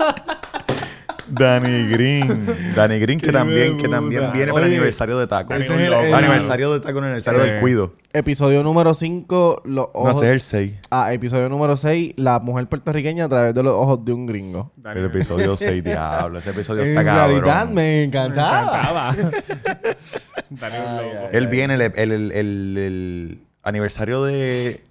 [1.31, 2.45] Danny Green.
[2.75, 5.53] Danny Green, que también, que también viene para el aniversario de Taco.
[5.53, 7.51] Ese es el- el- aniversario de Taco, el aniversario Eh.
[7.51, 7.93] del cuido.
[8.13, 10.17] Episodio número 5, los No, ojos...
[10.17, 10.73] ese es el 6.
[10.89, 14.71] Ah, episodio número 6, la mujer puertorriqueña a través de los ojos de un gringo.
[14.83, 16.39] El episodio 6, diablo.
[16.39, 17.41] Ese episodio está cabrón.
[17.43, 19.11] realidad me encantaba.
[19.13, 19.15] encantaba.
[20.49, 21.29] Dani es un loco.
[21.31, 24.81] Él viene el, el, el- el- el aniversario de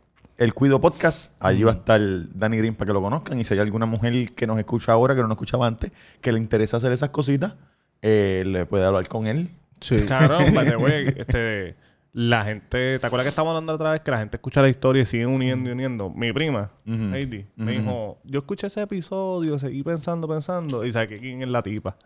[0.40, 1.32] El Cuido Podcast.
[1.38, 3.38] Allí va a estar Danny Green para que lo conozcan.
[3.38, 6.32] Y si hay alguna mujer que nos escucha ahora, que no nos escuchaba antes, que
[6.32, 7.52] le interesa hacer esas cositas,
[8.00, 9.50] eh, le puede hablar con él.
[9.80, 9.98] Sí.
[10.08, 11.76] Cabrón, by the way, este,
[12.14, 15.02] la gente, ¿te acuerdas que estábamos hablando otra vez que la gente escucha la historia
[15.02, 16.08] y sigue uniendo y uniendo?
[16.08, 16.70] Mi prima.
[16.86, 21.48] Heidi, me dijo, yo escuché ese episodio, seguí pensando, pensando, y sabes que quién es
[21.50, 21.98] la tipa.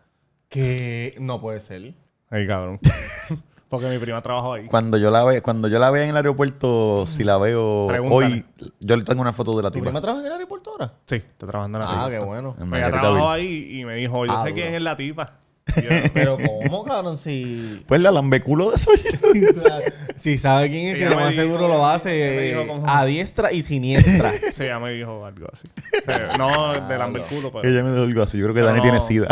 [0.48, 1.94] Que no puede ser.
[2.30, 2.80] Ay, cabrón.
[3.76, 4.66] Porque mi prima trabajó ahí.
[4.66, 8.26] Cuando yo la ve, cuando yo la vea en el aeropuerto, si la veo Pregúntale.
[8.34, 8.44] hoy,
[8.80, 9.86] yo le tengo una foto de la ¿Tu tipa.
[9.86, 10.92] prima trabaja en el aeropuerto ahora?
[11.06, 12.50] Sí, está trabajando en la Ah, qué bueno.
[12.56, 14.54] En Ella Margarita trabajó ahí y me dijo, yo Ah, sé duro.
[14.62, 15.32] quién es la tipa.
[15.76, 17.16] Y yo, Pero ¿cómo, cabrón?
[17.16, 17.82] Si...
[17.86, 18.90] Pues la lambeculo de eso.
[20.18, 22.60] si sabe quién es, que lo me más dijo- seguro lo ella hace me dijo
[22.60, 24.30] eh, cómo- a diestra y siniestra.
[24.52, 25.66] sí, ella me dijo algo así.
[26.04, 27.66] Pero no de lamber el culo, pero...
[27.68, 28.36] Ella me dijo algo así.
[28.38, 28.66] Yo creo que No.
[28.66, 29.26] Dani tiene sida.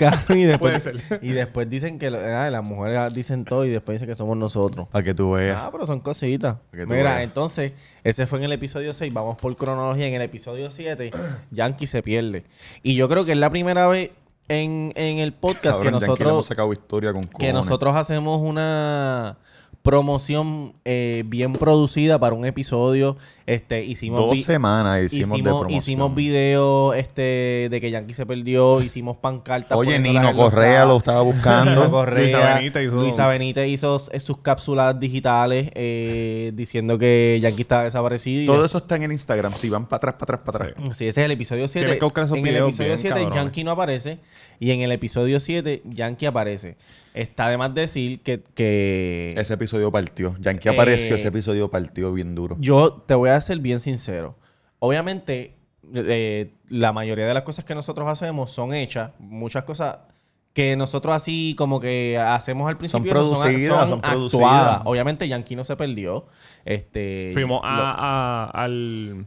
[0.00, 1.20] Cabrón, y, después, Puede ser.
[1.22, 4.88] y después dicen que ah, las mujeres dicen todo y después dicen que somos nosotros.
[4.88, 5.58] Para que tú veas.
[5.58, 6.56] Ah, pero son cositas.
[6.72, 7.20] Mira, veas.
[7.20, 9.12] entonces, ese fue en el episodio 6.
[9.12, 10.06] Vamos por cronología.
[10.06, 11.10] En el episodio 7,
[11.50, 12.44] Yankee se pierde.
[12.82, 14.10] Y yo creo que es la primera vez
[14.48, 17.94] en, en el podcast Cabrón, que Yankee le hemos nosotros sacado historia con que nosotros
[17.94, 19.36] hacemos una
[19.82, 23.16] promoción eh, bien producida para un episodio.
[23.50, 25.78] Este, hicimos Dos semanas hicimos, de hicimos, promoción.
[25.78, 29.76] hicimos video este, de que Yankee se perdió, hicimos pancartas.
[29.76, 31.70] Oye, Nino Correa lo estaba buscando.
[31.74, 37.62] Nino Correa, Luisa Benítez hizo- Luisa Benítez hizo sus cápsulas digitales eh, diciendo que Yankee
[37.62, 38.42] estaba desaparecido.
[38.42, 39.52] y Todo eso está en el Instagram.
[39.54, 40.96] Sí, van para atrás, para atrás, para atrás.
[40.96, 41.80] Sí, ese es el episodio 7.
[41.86, 43.34] Tienes que buscar esos En el videos episodio bien 7 cabrones.
[43.34, 44.18] Yankee no aparece
[44.60, 46.76] y en el episodio 7 Yankee aparece.
[47.12, 50.36] Está de más decir que, que Ese episodio partió.
[50.38, 52.56] Yankee Eh, apareció, ese episodio partió bien duro.
[52.60, 54.36] yo te voy a ser bien sincero.
[54.78, 55.56] Obviamente,
[55.94, 59.10] eh, la mayoría de las cosas que nosotros hacemos son hechas.
[59.18, 59.98] Muchas cosas
[60.52, 64.10] que nosotros así como que hacemos al principio no producidas, son actuadas.
[64.10, 64.82] producidas.
[64.84, 66.26] Obviamente Yankee no se perdió.
[66.64, 69.26] Este, Fuimos lo- a, a- al,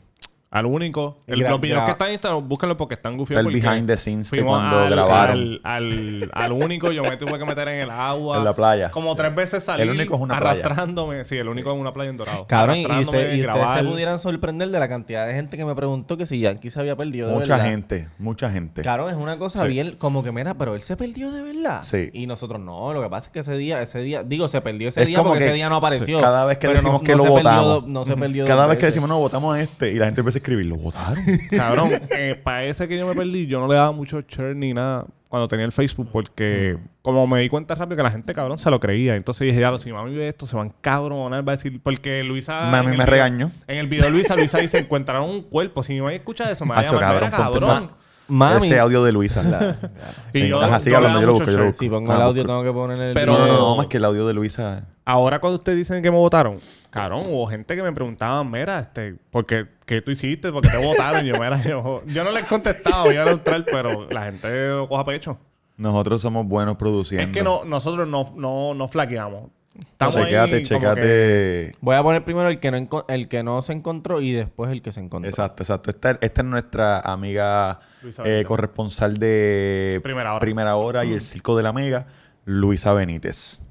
[0.54, 1.18] al único.
[1.28, 3.48] El, los videos que están en Instagram, búsquenlo porque están Está gufiados.
[3.48, 5.38] el behind the scenes de cuando al- grabaron.
[5.38, 8.38] Al, al, al único, yo me tuve que meter en el agua.
[8.44, 8.92] En la playa.
[8.92, 9.82] Como tres veces salí.
[9.84, 10.52] El único es una playa.
[10.64, 11.24] arrastrándome.
[11.26, 12.46] Sí, el único es una playa en Dorado.
[12.48, 15.74] Cabrón, y, usted- y ustedes se pudieran sorprender de la cantidad de gente que me
[15.76, 17.70] preguntó que si Yankee se había perdido de Mucha verdad.
[17.72, 18.82] gente, mucha gente.
[18.84, 19.68] Claro, es una cosa Sí.
[19.70, 21.80] bien como que, mira, pero él se perdió de verdad.
[21.84, 22.10] Sí.
[22.14, 24.90] Y nosotros no, lo que pasa es que ese día, ese día, digo, se perdió
[24.90, 26.22] ese Es día como porque que ese día no apareció.
[26.22, 27.88] cada vez que decimos no- que no lo se perdió votamos.
[27.88, 30.43] no se perdió Cada vez que decimos, no, votamos a este, y la gente empieza
[30.44, 31.24] escribir, lo votaron.
[31.52, 34.74] Cabrón, eh, para ese que yo me perdí, yo no le daba mucho share ni
[34.74, 38.60] nada cuando tenía el Facebook porque como me di cuenta rápido que la gente, cabrón,
[38.60, 39.16] se lo creía.
[39.16, 42.70] Entonces dije, ya, si mami ve esto, se van cabronar, va a decir, porque Luisa...
[42.70, 43.52] Mami en el me video- regañó.
[43.68, 45.82] En el video de Luisa, Luisa dice, encontraron un cuerpo.
[45.82, 47.84] Si mi mamá escucha eso, me va a llamar, cabrón, "Mira, ponte cabrón.
[47.86, 49.42] esa- Mami, Ese audio de Luisa.
[50.32, 51.68] Sí, yo- ajá, sigue yo le hablando, daba yo lo mucho busco, yo lo share.
[51.72, 51.84] busco.
[51.84, 53.98] si pongo Ah, el audio tengo que poner el Pero- No, no, no, más que
[53.98, 54.84] el audio de Luisa.
[55.06, 56.58] Ahora cuando ustedes dicen que me votaron,
[56.90, 60.52] cabrón, hubo gente que me preguntaban, mira, este, ¿por qué, qué tú hiciste?
[60.52, 61.26] ¿Por qué te votaron?
[61.26, 65.04] Yo, mira, yo, yo no les contestaba, voy a neutral, pero la gente lo coja
[65.04, 65.38] pecho.
[65.76, 67.26] Nosotros somos buenos produciendo.
[67.28, 69.50] Es que no, nosotros no, no, no flaqueamos.
[69.78, 71.76] Estamos Checate, ahí como que- checate.
[71.82, 74.84] Voy a poner primero el que no el que no se encontró y después el
[74.84, 75.28] que se encontró.
[75.28, 75.90] Exacto, exacto.
[75.90, 77.80] Esta, esta es nuestra amiga
[78.24, 80.76] eh, corresponsal de Primera Hora.
[80.76, 82.06] Hora y el Circo de la Mega,
[82.46, 83.64] Luisa Benítez.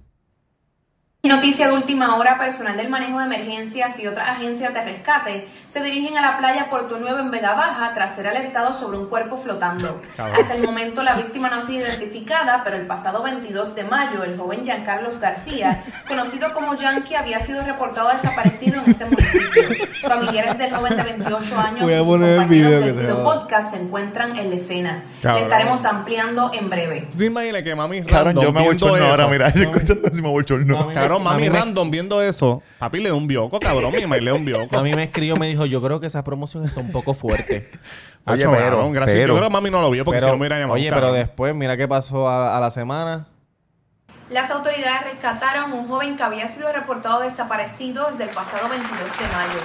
[1.24, 5.80] Noticia de última hora, personal del manejo de emergencias y otras agencias de rescate se
[5.80, 9.36] dirigen a la playa Puerto Nuevo en Vega Baja tras ser alertados sobre un cuerpo
[9.36, 10.02] flotando.
[10.16, 10.36] Cabrón.
[10.40, 14.24] Hasta el momento la víctima no ha sido identificada, pero el pasado 22 de mayo
[14.24, 19.86] el joven Giancarlos García, conocido como Yankee, había sido reportado desaparecido en ese municipio.
[20.02, 22.92] Familiares del joven de 28 años Voy a y sus poner el compañeros video del
[22.94, 25.04] video podcast se encuentran en la escena.
[25.22, 25.38] Cabrón.
[25.38, 27.06] Le estaremos ampliando en breve.
[27.12, 29.46] ¿Tú te imaginas que mami Cabrón, yo me chorno ahora, mira.
[29.46, 30.42] Escuchando así me hago
[31.18, 32.62] Mami, Cabrón, mami A mí me- random viendo eso.
[32.78, 33.92] Papi le da un bioco, cabrón.
[33.92, 34.76] Mi mamá le un bioco.
[34.78, 37.68] A mí me escribió me dijo, yo creo que esa promoción está un poco fuerte.
[38.26, 39.16] Oye, Hacho, pero, cabrón, gracias.
[39.16, 40.72] pero- Yo creo que mami no lo vio porque si no me llamado.
[40.74, 43.26] oye, pero después, mira qué pasó a, a la semana.
[44.30, 49.26] Las autoridades rescataron un joven que había sido reportado desaparecido desde el pasado 22 de
[49.26, 49.60] mayo.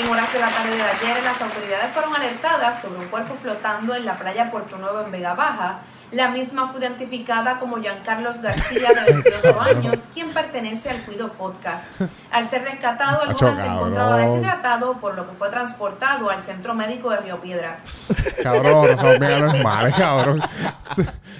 [0.00, 3.94] En horas de la tarde de ayer, las autoridades fueron alertadas sobre un cuerpo flotando
[3.94, 5.80] en la playa Puerto Nuevo en Vega Baja.
[6.10, 12.00] La misma fue identificada como Giancarlos García, de 28 años, quien pertenece al Cuido Podcast.
[12.30, 16.74] Al ser rescatado, el joven se encontraba deshidratado, por lo que fue transportado al Centro
[16.74, 18.14] Médico de Río Piedras.
[18.42, 20.40] Cabrón, no somos bien normales, cabrón.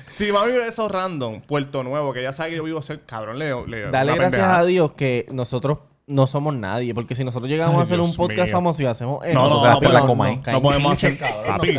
[0.08, 3.38] Si mami ve eso random, Puerto Nuevo, que ya sabe que yo vivo cerca, cabrón,
[3.38, 4.58] le, le Dale gracias pendejada.
[4.58, 5.78] a Dios que nosotros
[6.08, 6.94] no somos nadie.
[6.94, 8.52] Porque si nosotros llegamos Ay, a hacer Dios un podcast mío.
[8.56, 11.14] famoso y hacemos No, eso, no, o sea, no, pues la coma No podemos hacer.
[11.46, 11.78] Papi,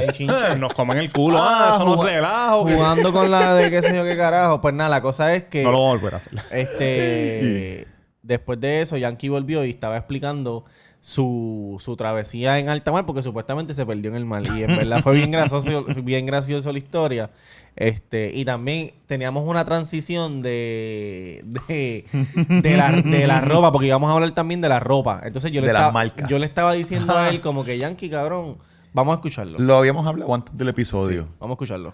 [0.57, 1.37] nos comen el culo.
[1.41, 2.67] Ah, eso no es relajo.
[2.67, 4.61] Jugando con la de qué sé yo qué carajo.
[4.61, 6.33] Pues nada, la cosa es que No lo vamos a volver a hacer.
[6.51, 7.87] este
[8.21, 10.65] después de eso, Yankee volvió y estaba explicando
[11.01, 14.43] su, su travesía en alta mar porque supuestamente se perdió en el mar.
[14.55, 17.29] Y en verdad fue bien gracioso, bien gracioso la historia.
[17.79, 22.05] Este, y también teníamos una transición de, de,
[22.61, 25.21] de la, de la ropa, porque íbamos a hablar también de la ropa.
[25.23, 28.57] Entonces yo le, De estaba, yo le estaba diciendo a él como que Yankee, cabrón,
[28.91, 29.57] vamos a escucharlo.
[29.59, 31.29] Lo habíamos hablado antes del episodio.
[31.39, 31.93] Vamos a escucharlo.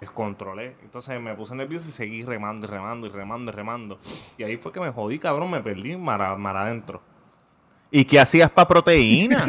[0.00, 0.76] Descontrolé.
[0.82, 3.98] Entonces me puse nervioso y seguí remando y remando y remando y remando.
[4.38, 5.50] Y ahí fue que me jodí, cabrón.
[5.50, 7.02] Me perdí mar, mar adentro.
[7.98, 9.42] ¿Y qué hacías para proteína?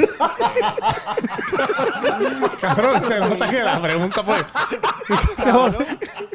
[2.62, 4.38] cabrón, se nota que la pregunta fue.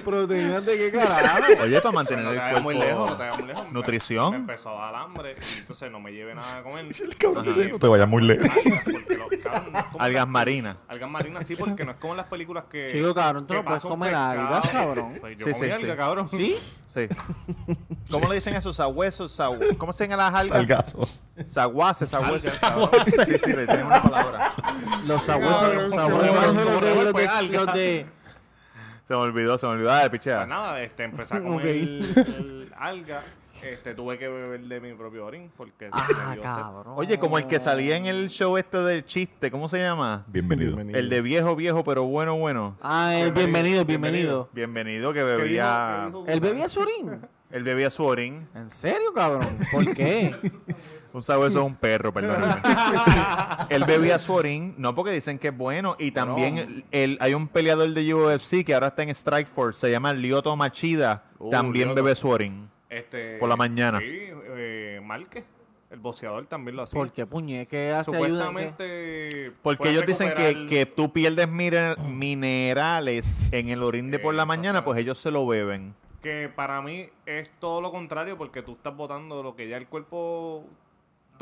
[0.05, 1.63] ¿Proteínas de qué carajo?
[1.63, 2.93] Oye, para mantener el vayas muy cuerpo.
[2.93, 3.73] lejos, no te vayas muy lejos.
[3.73, 4.31] Nutrición.
[4.33, 6.87] Me empezó a dar hambre y entonces no me lleve nada de comer.
[7.19, 8.47] cabrón dice, no te vayas muy lejos.
[8.51, 10.77] Algas, porque lo- cabrón, no es como- Algas marinas.
[10.89, 12.89] Algas marinas sí, porque no es como en las películas que.
[12.93, 14.31] Chico, cabrón, tú que no puedes pasa un comer pescado.
[14.41, 15.13] algas, cabrón.
[15.19, 15.97] Pues yo Sí, comí sí, alga, sí.
[15.97, 16.29] cabrón.
[16.29, 16.57] ¿Sí?
[16.95, 17.09] Sí.
[18.11, 19.33] ¿Cómo le dicen esos sabuesos?
[19.39, 20.91] Sau- ¿Cómo se llaman las algas?
[20.93, 21.09] Salgazo.
[21.51, 22.59] Saguaces, sabuesos.
[22.59, 22.91] cabrón.
[23.07, 24.51] Sí, sí, le tienen una palabra.
[25.07, 27.31] Los sabuesos, los sabuesos los de, pues,
[29.09, 29.89] Se me olvidó, se me olvidó.
[29.89, 30.37] Dale, pichea.
[30.39, 31.65] Pues nada, este, empecé a comer Ok.
[31.65, 33.23] el, el alga.
[33.63, 36.95] Este, tuve que beber de mi propio orín porque Ah, cabrón.
[36.97, 40.25] Oye, como el que salía en el show este del chiste, ¿cómo se llama?
[40.27, 40.79] Bienvenido.
[40.81, 42.77] El de viejo, viejo, pero bueno, bueno.
[42.83, 44.49] Ah, el bienvenido, bienvenido.
[44.53, 45.99] Bienvenido, que ¿Qué dijo- bebía.
[46.01, 47.21] qué dijo ¿Él bebía surín?
[47.53, 48.49] Él bebía su orín.
[48.55, 49.59] ¿En serio, cabrón?
[49.71, 50.35] ¿Por qué?
[51.13, 52.43] Un sabueso es un perro, perdón.
[53.69, 55.95] él bebía su orín, no porque dicen que es bueno.
[55.99, 60.15] Y también el, hay un peleador de UFC que ahora está en Strikeforce, se llama
[60.15, 61.25] Lyoto Machida.
[61.39, 62.03] Uh, también Lyoto.
[62.03, 62.72] bebe su orín.
[62.93, 63.99] Este, Por la mañana.
[64.01, 65.45] Sí, eh, Márquez,
[65.91, 66.99] el boxeador también lo hacía.
[66.99, 67.67] ¿Por qué, puñe?
[67.67, 68.47] ¿Qué hace ayuda?
[68.47, 69.53] Supuestamente.
[69.63, 74.45] Porque ellos dicen que, que tú pierdes mire- minerales en el orín de por la
[74.45, 75.95] mañana, pues ellos se lo beben.
[76.23, 79.87] que para mí es todo lo contrario porque tú estás botando lo que ya el
[79.87, 80.65] cuerpo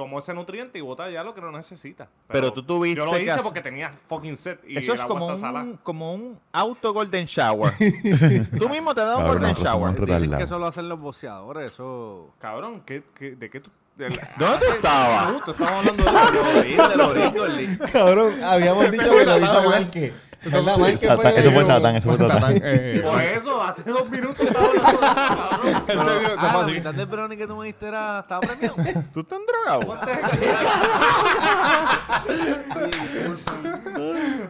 [0.01, 2.09] tomó ese nutriente y bota ya lo que no necesita.
[2.27, 5.77] Pero tú tuviste Yo lo hice porque tenía fucking set y Eso es como un,
[5.83, 7.75] como un auto golden shower.
[8.59, 10.01] tú mismo te das un golden shower.
[10.01, 12.33] Dicen que eso lo hacen los boxeadores, eso...
[12.39, 13.71] Cabrón, ¿qué, qué, ¿de qué tú...?
[13.99, 15.35] ¿Dónde tú estabas?
[15.47, 17.93] Estamos hablando de orín, Gordy.
[17.93, 20.15] Cabrón, habíamos dicho que lo hizo Márquez.
[20.43, 22.55] Tatán, eso fue Tatán, eso fue Tatán.
[22.62, 25.86] Eh, Por eso, hace dos minutos estaba hablando de eso, cabrón.
[25.86, 28.20] Él te dio- se fue Ah, la mitad del brownie que tú me diste era...
[28.20, 28.74] ¿Estaba premiado?
[29.12, 29.99] ¿Tú estás drogado?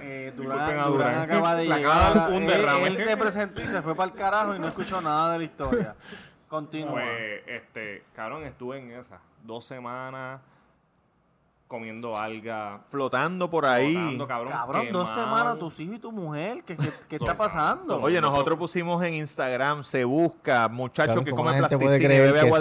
[0.02, 1.22] Eh, Disculpen Durán, a Durán Durán.
[1.22, 1.96] acaba de Le llegar.
[1.96, 2.86] acaba de dar un Él- derrame.
[2.88, 5.44] Él, se presentó y se fue para el carajo y no escuchó nada de la
[5.44, 5.94] historia.
[6.48, 6.92] Continúa.
[6.92, 10.40] Pues, este, cabrón, estuve en esa dos semanas
[11.70, 13.94] comiendo alga, Flotando por ahí.
[13.94, 14.52] flotando, cabrón.
[14.52, 16.64] Cabrón, dos semanas, tus hijos y tu mujer.
[16.66, 17.96] ¿Qué, qué, qué está pasando?
[18.02, 21.88] Oye, nosotros pusimos en Instagram, se busca, muchacho Cabrón, que ¿cómo come la gente puede
[22.00, 22.58] plasticina y bebe que- agua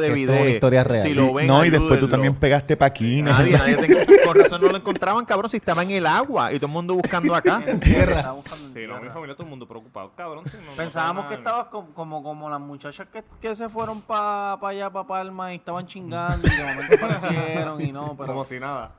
[0.69, 1.03] de real?
[1.07, 3.33] Si Sí, lo ven, no, y después tú también pegaste paquines.
[3.33, 6.57] Nadie, nadie tenía- con razón no lo encontraban, cabrón, si estaba en el agua y
[6.57, 7.63] todo el mundo buscando acá.
[7.65, 9.09] Buscando en Sí, no, mi tierra.
[9.11, 10.11] familia, todo el mundo preocupado.
[10.15, 14.53] Cabrón, no- Pensábamos que estabas como, como, como las muchachas que, que se fueron para
[14.61, 18.27] allá, para Palma y estaban chingando y de momento aparecieron y no, pero...
[18.33, 18.91] Como si nada.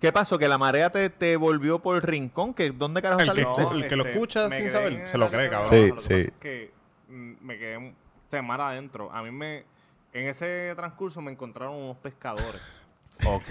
[0.00, 0.38] ¿Qué pasó?
[0.38, 2.52] ¿Que la marea te, te volvió por el rincón?
[2.52, 3.74] ¿Que, ¿Dónde carajo El que, saliste?
[3.74, 5.68] el que lo escucha sin quedé saber, se lo Este cree, cabrón.
[5.70, 6.08] Sí, Lo que sí.
[6.08, 6.70] pasa es que
[7.08, 7.94] mm, me quedé
[8.30, 9.10] semana adentro.
[9.12, 9.64] A mí me...
[10.12, 12.60] En ese transcurso me encontraron unos pescadores.
[13.26, 13.48] Ok.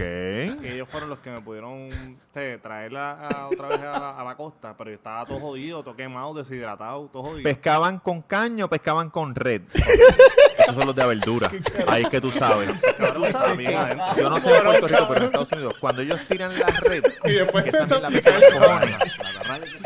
[0.62, 1.90] Y ellos fueron los que me pudieron
[2.32, 4.74] te, traerla a- otra vez a la, a la costa.
[4.76, 7.42] Pero yo estaba todo jodido, todo quemado, deshidratado, todo jodido.
[7.42, 9.62] ¿Pescaban con caño o pescaban con red?
[10.64, 11.50] Esos son los de verdura.
[11.86, 12.68] Ahí es que tú sabes.
[13.14, 14.16] Tú sabes bien que- adentro.
[14.16, 17.04] yo no sé en Puerto Rico, pero en Estados Unidos, cuando ellos tiran la red,
[17.24, 19.04] Y después que de esa eso, cojones.
[19.38, 19.78] cojones.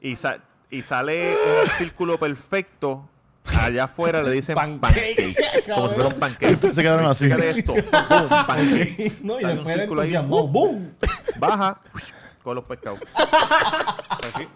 [0.00, 0.38] y, sa-
[0.70, 3.08] y sale un círculo perfecto.
[3.62, 5.34] Allá afuera le dicen pancake.
[5.74, 6.52] como si fuera un pancake.
[6.52, 7.24] Ustedes se quedaron así.
[7.24, 7.72] Fíjate esto.
[7.72, 9.12] Boom, pancake.
[9.22, 10.94] No, y Sale un después el círculo ahí, entusiasmo, ¡boom!
[11.38, 11.80] Baja
[12.42, 13.00] con los pescados.
[14.20, 14.48] Pues sí,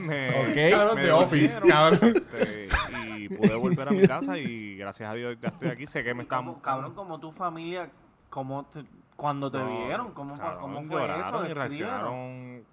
[0.00, 0.70] me, Ok.
[0.76, 2.14] cabrón, Me de office, cabrón.
[2.16, 2.68] Este,
[3.18, 5.86] y pude volver a mi casa y gracias a Dios ya estoy aquí.
[5.86, 6.38] Sé que me están...
[6.44, 7.90] Como- cabrón, como tu familia,
[8.30, 8.84] como te-
[9.16, 11.46] cuando te No, vieron, ¿cómo, cabrón, cómo fue eso?
[11.48, 12.64] y reaccionaron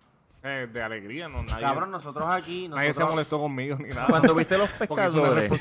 [0.44, 1.28] eh, de alegría.
[1.30, 4.08] No, nadie, Cabrón, nosotros aquí, nadie se nosotros- molestó conmigo ni nada.
[4.08, 5.52] Cuando viste los pescadores,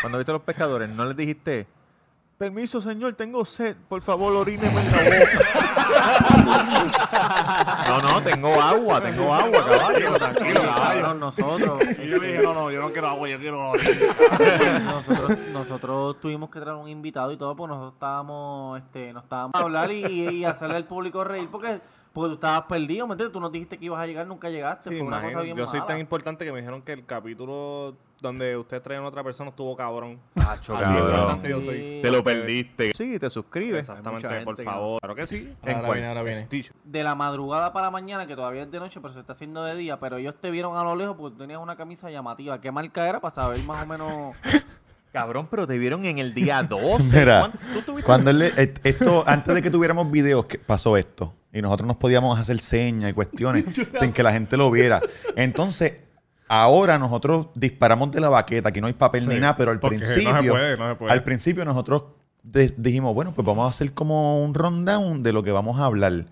[0.00, 1.66] cuando viste los pescadores, no les dijiste,
[2.38, 5.30] permiso señor, tengo sed, por favor oríneme en la boca.
[7.88, 11.14] no, no, tengo agua, tengo agua, caballo, tranquilo, caballo.
[11.14, 11.98] Nosotros.
[11.98, 13.72] Y yo le dije, no, no, yo no quiero agua, yo quiero
[14.84, 19.52] nosotros, nosotros tuvimos que traer un invitado y todo, porque nosotros estábamos, este, nos estábamos
[19.54, 21.80] a hablar y, y hacerle al público reír porque,
[22.12, 23.32] porque tú estabas perdido, ¿me entiendes?
[23.32, 25.66] Tú nos dijiste que ibas a llegar, nunca llegaste, Sí, fue una cosa bien yo
[25.66, 25.88] soy mala.
[25.88, 27.96] tan importante que me dijeron que el capítulo
[28.28, 30.18] donde ustedes traían a otra persona estuvo cabrón.
[30.36, 31.40] Así cabrón.
[31.64, 32.00] soy.
[32.02, 32.92] Te lo perdiste.
[32.94, 33.80] Sí, te suscribes.
[33.80, 35.00] Exactamente, por favor.
[35.00, 35.52] Claro que sí.
[35.62, 36.48] Ahora viene, ahora viene.
[36.84, 39.62] De la madrugada para la mañana, que todavía es de noche, pero se está haciendo
[39.64, 42.60] de día, pero ellos te vieron a lo lejos porque tú tenías una camisa llamativa.
[42.60, 44.36] ¿Qué marca era para saber más o menos?
[45.12, 47.04] Cabrón, pero te vieron en el día 12.
[47.18, 48.42] Mira, ¿Cuánto- tú tuviste- cuando él,
[48.82, 51.34] esto, antes de que tuviéramos videos, que pasó esto.
[51.52, 53.64] Y nosotros nos podíamos hacer señas y cuestiones
[53.94, 55.00] sin que la gente lo viera.
[55.36, 55.98] Entonces,
[56.48, 58.68] ahora nosotros disparamos de la baqueta.
[58.68, 60.94] Aquí no hay papel ni nada, pero al porque no se principio, puede, no se
[60.96, 61.12] puede.
[61.12, 62.04] al principio nosotros
[62.42, 66.26] dijimos, bueno, pues vamos a hacer como un rundown de lo que vamos a hablar.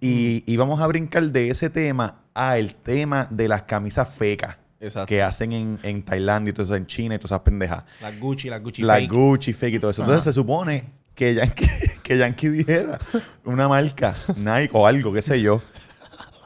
[0.00, 4.56] Y, y vamos a brincar de ese tema a el tema de las camisas fecas
[4.80, 5.08] Exacto.
[5.08, 7.84] que hacen en, en Tailandia y todo eso, en China y todas esas pendejas.
[8.00, 9.12] Las Gucci, las Gucci La fake.
[9.12, 10.02] Gucci fake y todo eso.
[10.02, 10.84] Entonces se supone
[11.14, 11.66] que Yankee,
[12.02, 12.98] que Yankee dijera
[13.44, 15.60] una marca, Nike o algo, qué sé yo.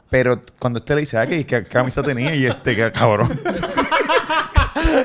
[0.09, 2.33] Pero cuando usted le dice, ah, ¿qué, qué camisa tenía?
[2.35, 3.29] Y este, qué cabrón.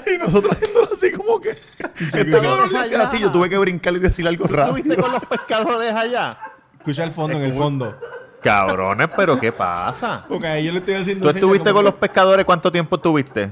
[0.06, 1.50] y nosotros haciéndolo así como que...
[1.50, 3.18] Este cabrón le hacía así.
[3.18, 5.02] Yo tuve que brincar y decir algo ¿Estuviste rápido.
[5.02, 6.38] con los pescadores allá?
[6.78, 7.98] Escucha el fondo, en el fondo.
[8.42, 10.24] Cabrones, pero ¿qué pasa?
[10.28, 13.50] Porque ahí yo le estoy haciendo ¿Tú estuviste con que- los pescadores cuánto tiempo estuviste?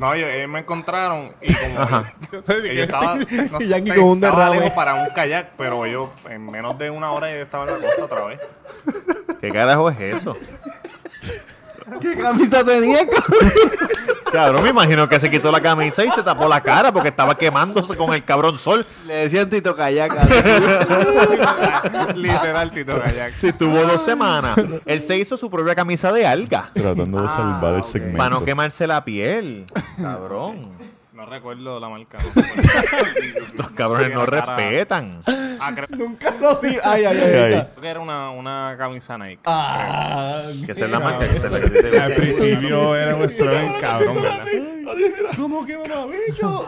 [0.00, 2.02] No, ellos, ellos me encontraron y como
[2.46, 3.16] que yo estaba,
[3.50, 4.70] no, Y Yankee con un estaba derrame.
[4.70, 8.04] para un kayak, pero yo en menos de una hora yo estaba en la costa
[8.06, 8.40] otra vez.
[9.42, 10.36] ¿Qué carajo es eso?
[12.00, 13.50] ¿Qué camisa tenía, cabrón?
[14.32, 17.36] Cabrón, me imagino que se quitó la camisa y se tapó la cara porque estaba
[17.36, 18.86] quemándose con el cabrón sol.
[19.06, 20.12] Le decían Tito Kayak.
[22.14, 23.34] Literal, Tito Kayak.
[23.36, 27.74] Si tuvo dos semanas, él se hizo su propia camisa de alga Tratando de salvar
[27.74, 28.18] el segmento.
[28.18, 29.66] para no quemarse la piel.
[30.00, 30.70] Cabrón.
[31.30, 32.18] Recuerdo la marca.
[33.56, 35.22] Los cabrones no cara- respetan.
[35.26, 36.76] Ah, creo Nunca lo vi.
[36.82, 37.34] Ay, ay, ay.
[37.34, 37.54] ay.
[37.54, 37.66] Ay.
[37.80, 39.40] que era una, una camisa Nike.
[39.46, 41.24] Ah, Que esa es la marca.
[41.26, 44.44] que que te Al principio era un strong cabrón, ¿verdad?
[45.36, 46.66] ¿Cómo que mamabicho?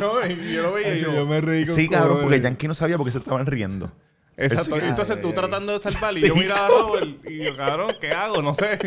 [0.00, 1.26] No, y yo lo veía y Yo, yo...
[1.26, 2.40] me reí con Sí, cabrón, porque.
[2.40, 3.92] Yankee no sabía por qué se estaban riendo.
[4.38, 4.76] Exacto.
[4.78, 8.10] Sí- Entonces tú tratando de salvar y yo miraba a Robert y yo, cabrón, ¿qué
[8.10, 8.40] hago?
[8.40, 8.78] No sé.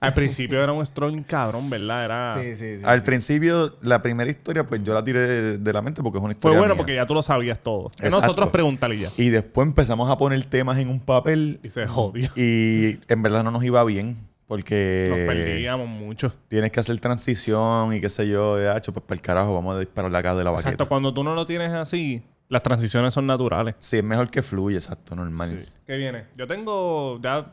[0.00, 2.04] Al principio era un strong cabrón, ¿verdad?
[2.04, 2.38] Era...
[2.42, 2.82] Sí, sí, sí.
[2.84, 6.24] Al principio, la primera historia, pues yo la tiré de, de la mente porque es
[6.24, 6.78] una Fue historia bueno mía.
[6.78, 7.86] porque ya tú lo sabías todo.
[7.94, 8.20] Es Exacto.
[8.20, 9.10] nosotros preguntarle ya.
[9.16, 12.28] Y después empezamos a poner temas en un papel Y se jodió.
[12.36, 14.16] y en verdad no nos iba bien
[14.48, 16.34] porque Nos perdíamos mucho.
[16.48, 19.76] tienes que hacer transición y qué sé yo, ya, hecho, pues para el carajo, vamos
[19.76, 20.68] a disparar acá de la baqueta.
[20.70, 20.88] Exacto.
[20.88, 23.74] Cuando tú no lo tienes así, las transiciones son naturales.
[23.78, 25.68] Sí, es mejor que fluye, exacto, normal.
[25.86, 26.24] ¿Qué viene?
[26.36, 27.52] Yo tengo ya...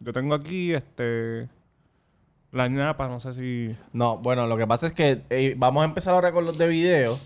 [0.00, 1.48] Yo tengo aquí, este...
[2.52, 3.76] La ñapa, no sé si...
[3.92, 6.66] No, bueno, lo que pasa es que eh, vamos a empezar ahora con los de
[6.68, 7.18] video.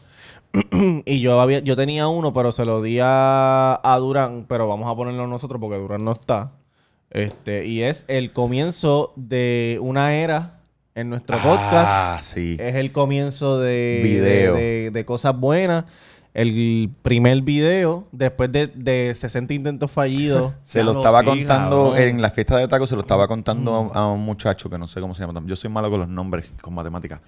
[1.06, 4.90] y yo había, yo tenía uno, pero se lo di a, a Durán, pero vamos
[4.90, 6.52] a ponerlo nosotros porque Durán no está.
[7.10, 10.60] Este, y es el comienzo de una era
[10.94, 11.88] en nuestro podcast.
[11.88, 12.56] Ah, sí.
[12.60, 14.54] Es el comienzo de, Video.
[14.56, 15.84] de, de- de cosas buenas.
[16.34, 20.52] El primer video, después de, de 60 intentos fallidos.
[20.64, 22.08] Se lo estaba sí, contando cabrón.
[22.08, 24.86] en la fiesta de tacos, se lo estaba contando a, a un muchacho que no
[24.88, 25.40] sé cómo se llama.
[25.46, 27.20] Yo soy malo con los nombres, con matemáticas.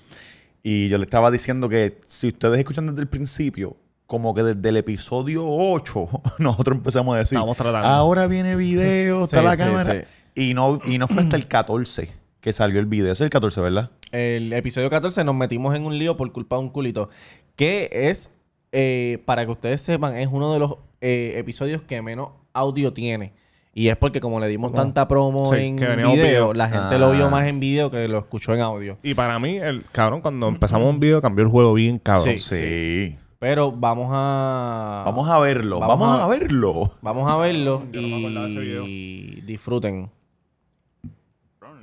[0.62, 3.76] Y yo le estaba diciendo que si ustedes escuchan desde el principio,
[4.08, 7.86] como que desde el episodio 8, nosotros empezamos a decir, Estamos tratando.
[7.86, 9.92] ahora viene video, está Sí, la sí, cámara.
[10.34, 10.48] sí.
[10.50, 13.06] Y, no, y no fue hasta el 14 que salió el video.
[13.12, 13.90] Ese es el 14, ¿verdad?
[14.12, 17.08] El episodio 14 nos metimos en un lío por culpa de un culito.
[17.56, 18.34] Que es,
[18.78, 23.32] eh, para que ustedes sepan, es uno de los eh, episodios que menos audio tiene.
[23.72, 26.54] Y es porque como le dimos tanta promo Sí, en video, video.
[26.54, 27.30] la gente lo vio Ah.
[27.30, 28.98] más en video que lo escuchó en audio.
[29.02, 32.38] Y para mí, el cabrón, cuando empezamos un video, cambió el juego bien cabrón.
[32.38, 32.38] Sí.
[32.38, 33.18] Sí.
[33.38, 35.02] Pero vamos a...
[35.04, 36.28] Vamos a verlo, Vamos vamos, a- a...
[36.28, 36.90] verlo.
[37.02, 38.84] Vamos a verlo Yo no me ese video.
[38.86, 40.10] y disfruten.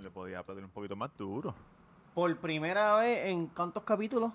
[0.02, 1.54] Le podía aplaudir un poquito más duro.
[2.16, 4.32] Por primera vez en cuántos capítulos?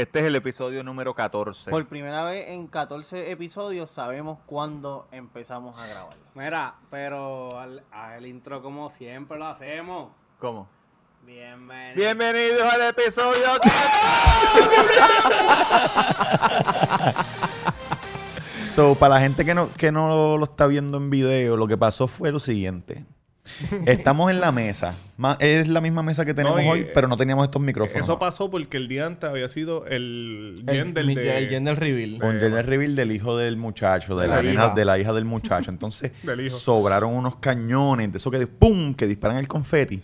[0.00, 1.70] Este es el episodio número 14.
[1.70, 6.16] Por primera vez en 14 episodios sabemos cuándo empezamos a grabar.
[6.34, 10.12] Mira, pero al, al intro como siempre lo hacemos.
[10.38, 10.66] ¿Cómo?
[11.26, 11.96] Bienvenido.
[11.96, 13.44] Bienvenidos al episodio
[18.64, 21.68] So, para la gente que no, que no lo, lo está viendo en video, lo
[21.68, 23.04] que pasó fue lo siguiente.
[23.86, 24.94] Estamos en la mesa.
[25.16, 27.60] Ma- Es la misma mesa que tenemos No, y, hoy, eh, pero no teníamos estos
[27.60, 28.04] micrófonos.
[28.04, 31.36] Eso pasó porque el día antes había sido el El, Yen del mi- de...
[31.38, 32.18] el Yen del reveal.
[32.20, 34.74] Con Jenny Reveal del hijo del muchacho, de, De la, la nena- hija.
[34.74, 35.70] de la hija del muchacho.
[35.70, 36.56] Entonces, Del hijo.
[36.56, 38.94] sobraron unos cañones de eso que ¡pum!
[38.94, 40.00] que disparan el confeti.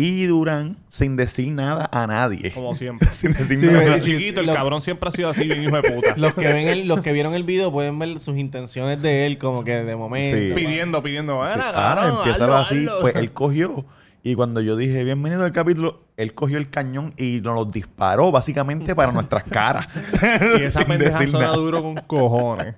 [0.00, 2.52] Y Durán sin decir nada a nadie.
[2.52, 3.08] Como siempre.
[3.08, 3.80] sin decir Sí, nada.
[3.80, 6.14] Desde chiquito, el lo- cabrón siempre ha sido así, bien hijo de puta.
[6.16, 9.38] Los que ven el, los que vieron el video pueden ver sus intenciones de él
[9.38, 10.36] como que de momento.
[10.36, 10.52] Sí.
[10.54, 11.42] pidiendo, pidiendo.
[11.44, 11.50] Sí.
[11.56, 12.76] "Mira, Ah, empieza así.
[12.86, 13.00] hazlo".
[13.00, 13.86] Pues él cogió.
[14.22, 18.30] Y cuando yo dije, bienvenido al capítulo, él cogió el cañón y nos lo disparó
[18.30, 19.88] básicamente para nuestras caras.
[20.58, 21.56] Y esa Sin pendeja decir suena nada.
[21.58, 22.74] duro con cojones.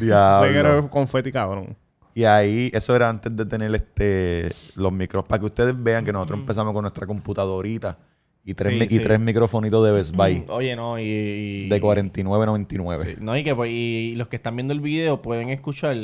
[0.00, 0.46] Diablo.
[0.48, 1.76] Reguero confeti, cabrón.
[2.14, 5.28] Y ahí, eso era antes de tener este los micrófonos.
[5.28, 7.98] Para que ustedes vean que nosotros empezamos con nuestra computadorita
[8.44, 11.02] y tres, Sí, mi- y tres microfonitos de Best Buy Oye, no, y...
[11.04, 13.04] y- de 49.99.
[13.04, 15.96] Sí, No, y que pues, y los que están viendo el video pueden escuchar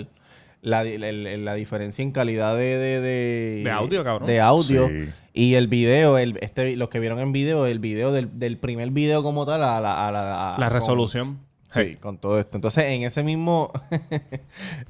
[0.62, 4.26] la, la- la- la diferencia en calidad de, de, de, De audio, cabrón.
[4.26, 4.88] De audio.
[4.88, 5.04] Sí.
[5.34, 8.90] Y el video, el, este, los que vieron en video, el video del, del primer
[8.90, 10.08] video como tal a la...
[10.08, 11.38] a la, a- La con- resolución.
[11.68, 12.56] Sí, con todo esto.
[12.56, 13.70] Entonces, en ese mismo,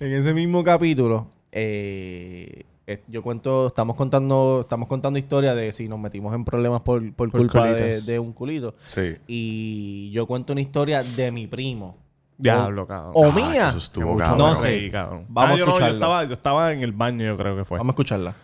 [0.01, 5.89] en ese mismo capítulo, eh, eh, yo cuento, estamos contando, estamos contando historia de si
[5.89, 8.75] nos metimos en problemas por, por, Por culpa de, un culito.
[8.87, 9.17] Sí.
[9.27, 11.97] Y yo cuento una historia de mi primo.
[12.39, 13.13] Diablo, cabrón.
[13.15, 13.69] O Ah, mía.
[13.69, 14.39] eso estuvo cabrón.
[14.39, 14.91] No sé.
[14.91, 15.27] cabrón.
[15.29, 17.65] Vamos Ah, a yo no, yo estaba, yo estaba en el baño, yo creo que
[17.65, 17.79] fue.
[17.79, 18.35] Vamos a escucharla.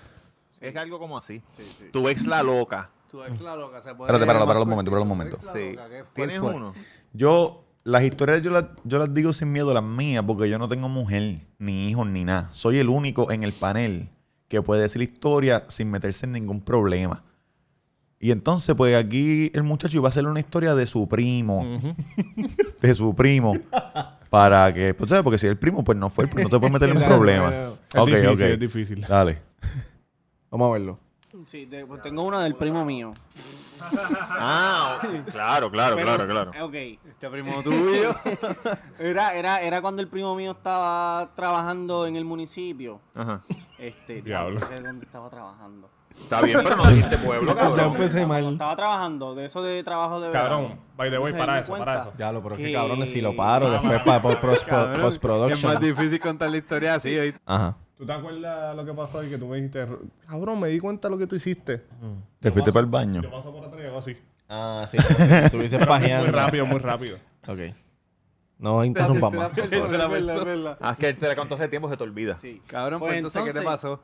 [0.60, 1.40] Es algo como así.
[1.92, 2.90] Tu ex la loca.
[3.10, 4.08] Tu ex la loca se puede.
[4.10, 5.70] Espérate, páralo, páralo un momento, páralo un Sí.
[5.76, 6.74] loca, ¿qué- cuál ¿Tienes uno?
[7.12, 10.68] Yo, las historias yo las, yo las digo sin miedo, las mías, porque yo no
[10.68, 12.48] tengo mujer, ni hijos, ni nada.
[12.52, 14.08] Soy el único en el panel
[14.48, 17.22] que puede decir historia sin meterse en ningún problema.
[18.20, 21.78] Y entonces, pues aquí el muchacho iba a hacer una historia de su primo.
[22.80, 23.52] De su primo.
[24.30, 25.22] Para que, pues, ¿sabes?
[25.22, 27.52] Porque si el primo, pues no fue, pues no te puedes meter en un problema.
[27.92, 28.40] Es Ok, difícil, ok.
[28.40, 29.00] es difícil.
[29.02, 29.42] Dale.
[30.50, 30.98] Vamos a verlo.
[31.48, 33.12] Sí, de- pues tengo una del primo mío.
[33.80, 36.50] Ah, claro, claro, Pero- claro, claro.
[36.66, 36.74] Ok,
[37.14, 38.14] este primo tuyo.
[38.98, 43.00] era, era, era cuando el primo mío estaba trabajando en el municipio.
[43.14, 43.40] Ajá.
[43.78, 44.60] Este, Diablo.
[44.60, 45.88] No sé dónde estaba trabajando.
[46.20, 47.92] Está bien, pero no dijiste pueblo, Ya cabrón.
[47.92, 48.52] empecé mal.
[48.52, 50.48] Estaba trabajando de eso de trabajo de verano.
[50.48, 52.12] Cabrón, by the way, para eso, para eso.
[52.16, 55.58] Ya lo, pero es que cabrones, si lo paro después para post, post- Cabrón, post-production.
[55.58, 57.16] Es más difícil contar la historia así.
[57.18, 57.40] ¿oíste?
[57.44, 57.76] Ajá.
[57.98, 59.86] ¿Tú te acuerdas lo que pasó ahí que tú me dijiste,
[60.26, 61.84] cabrón, me di cuenta de lo que tú hiciste?
[62.40, 63.22] ¿Te fuiste para el baño?
[63.22, 64.16] Yo paso por atrás y hago así.
[64.48, 64.96] Ah, sí.
[65.44, 66.26] Estuviese pajeando.
[66.26, 67.18] Muy rápido, muy rápido.
[67.46, 67.58] Ok.
[68.58, 69.34] No interrumpamos.
[69.34, 69.52] más.
[70.80, 72.38] Ah, es que te la contó hace tiempo, se te olvida.
[72.38, 72.62] Sí.
[72.66, 74.00] Cabrón, pues, Pues entonces, ¿qué te pasó?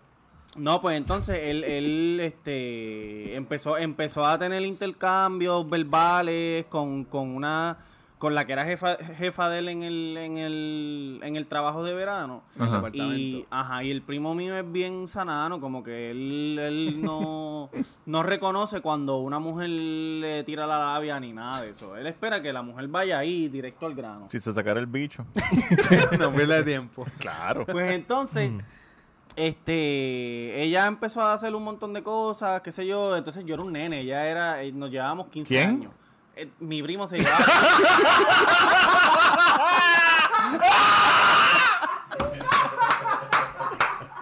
[0.56, 7.78] No, pues entonces él, él este, empezó, empezó a tener intercambios verbales con, con una
[8.20, 11.82] con la que era jefa, jefa de él en el, en el, en el trabajo
[11.82, 12.42] de verano.
[12.58, 17.00] En el Y, ajá, y el primo mío es bien sanano, como que él, él
[17.02, 17.70] no,
[18.04, 21.96] no reconoce cuando una mujer le tira la labia ni nada de eso.
[21.96, 24.26] Él espera que la mujer vaya ahí directo al grano.
[24.28, 25.24] Si se sacara el bicho.
[26.18, 27.06] no pierde tiempo.
[27.18, 27.64] Claro.
[27.64, 28.52] Pues entonces,
[29.34, 33.16] este, ella empezó a hacer un montón de cosas, qué sé yo.
[33.16, 35.70] Entonces yo era un nene, ella era, eh, nos llevábamos 15 ¿Quién?
[35.70, 35.92] años.
[36.40, 37.44] Eh, mi primo se llevaba.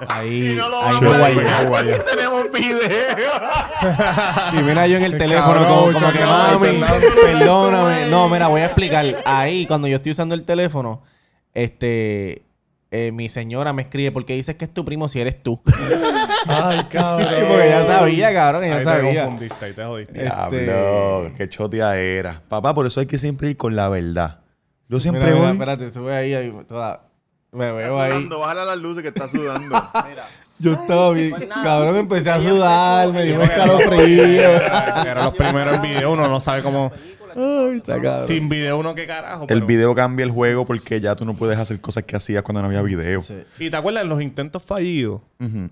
[0.08, 3.40] Ahí, No lo ahí vamos a porque tenemos video.
[4.52, 7.02] Y mira yo en el teléfono Cabrón, como, como que mami, chacal".
[7.22, 8.06] perdóname.
[8.08, 9.04] No, mira, voy a explicar.
[9.24, 11.02] Ahí, cuando yo estoy usando el teléfono,
[11.54, 12.42] este,
[12.90, 15.60] eh, mi señora me escribe porque dices que es tu primo si eres tú.
[16.46, 17.28] Ay, cabrón.
[17.48, 19.24] porque ella sabía, cabrón, ella Ahí te sabía.
[19.24, 20.22] confundiste, ahí te jodiste.
[20.22, 22.42] Diablo, qué chotea era.
[22.48, 24.40] Papá, por eso hay que siempre ir con la verdad.
[24.88, 25.52] Yo siempre Mira, mira, voy.
[25.56, 27.02] espérate, sube ahí, ahí toda-
[27.52, 28.10] me veo ahí.
[28.12, 29.74] Sudando, bájale las luces que está sudando.
[30.60, 34.24] Yo estaba bien, Pues cabrón, empecé a sudar, me dio un escalofrío.
[34.24, 36.90] Eran los primeros en video, uno no sabe cómo.
[37.36, 38.26] Ay, está cabrón.
[38.26, 39.42] Sin video, uno qué carajo.
[39.42, 42.42] El pero- video cambia el juego porque ya tú no puedes hacer cosas que hacías
[42.42, 43.20] cuando no había video.
[43.20, 43.34] Sí.
[43.58, 45.68] Y te acuerdas, en los intentos fallidos, Ujú.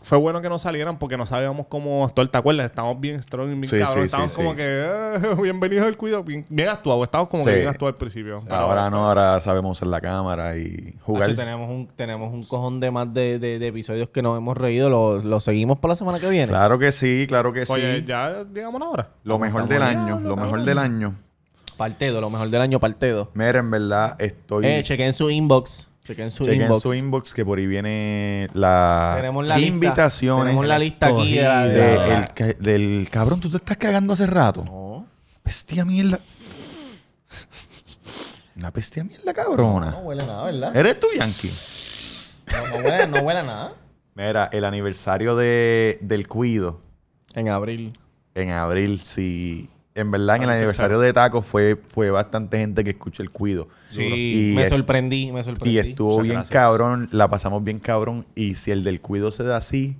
[0.00, 2.28] Fue bueno que no salieran porque no sabíamos cómo actuar.
[2.28, 2.66] ¿Te acuerdas?
[2.66, 3.94] Estábamos bien strong, bien Sí, cabrón.
[3.94, 4.56] sí, Estábamos sí, como sí.
[4.56, 6.22] que, eh, bienvenidos al cuidado.
[6.22, 7.02] Bien, bien actuado.
[7.02, 7.50] Estábamos como Sí.
[7.50, 8.40] que bien actuados al principio.
[8.44, 11.24] Pero- Ahora no, ahora sabemos usar la cámara y jugar.
[11.24, 14.56] Hacho, tenemos un, tenemos un cojón de más de, de, de episodios que nos hemos
[14.56, 14.88] reído.
[14.88, 16.46] ¿Lo, lo seguimos para la semana que viene?
[16.48, 18.04] Claro que sí, claro que Oye, sí.
[18.06, 19.08] ya llegamos ahora.
[19.24, 21.14] Lo mejor del año, lo mejor del año.
[21.76, 23.28] Parte 2, lo mejor del año, parte 2.
[23.34, 24.64] Mira, en verdad, estoy.
[24.66, 25.88] Eh, chequen su inbox.
[26.08, 26.80] Chequen su Chequen inbox.
[26.82, 29.68] su inbox que por ahí viene la Tenemos la lista.
[29.74, 33.40] invitaciones Tenemos la lista aquí de la- de de la- el ca- del cabrón.
[33.40, 34.64] ¿Tú te estás cagando hace rato?
[34.64, 35.06] No.
[35.44, 36.18] Bestia mierda.
[38.56, 39.90] Una bestia mierda cabrona.
[39.92, 40.76] No huele a nada, ¿verdad?
[40.76, 41.52] ¿Eres tú, Yankee?
[42.50, 43.72] No, no huele, no huele a nada.
[44.14, 46.80] Mira, el aniversario de, del Cuido
[47.34, 47.92] En abril.
[48.34, 49.68] en abril, sí.
[49.98, 53.66] En verdad, en el aniversario de Taco fue, fue bastante gente que escuchó el Cuido.
[53.88, 55.74] Sí, Y me es- sorprendí, me sorprendí.
[55.76, 56.52] Y estuvo Muchas bien gracias.
[56.52, 58.26] cabrón, la pasamos bien cabrón.
[58.34, 59.96] Y si el del Cuido se da así,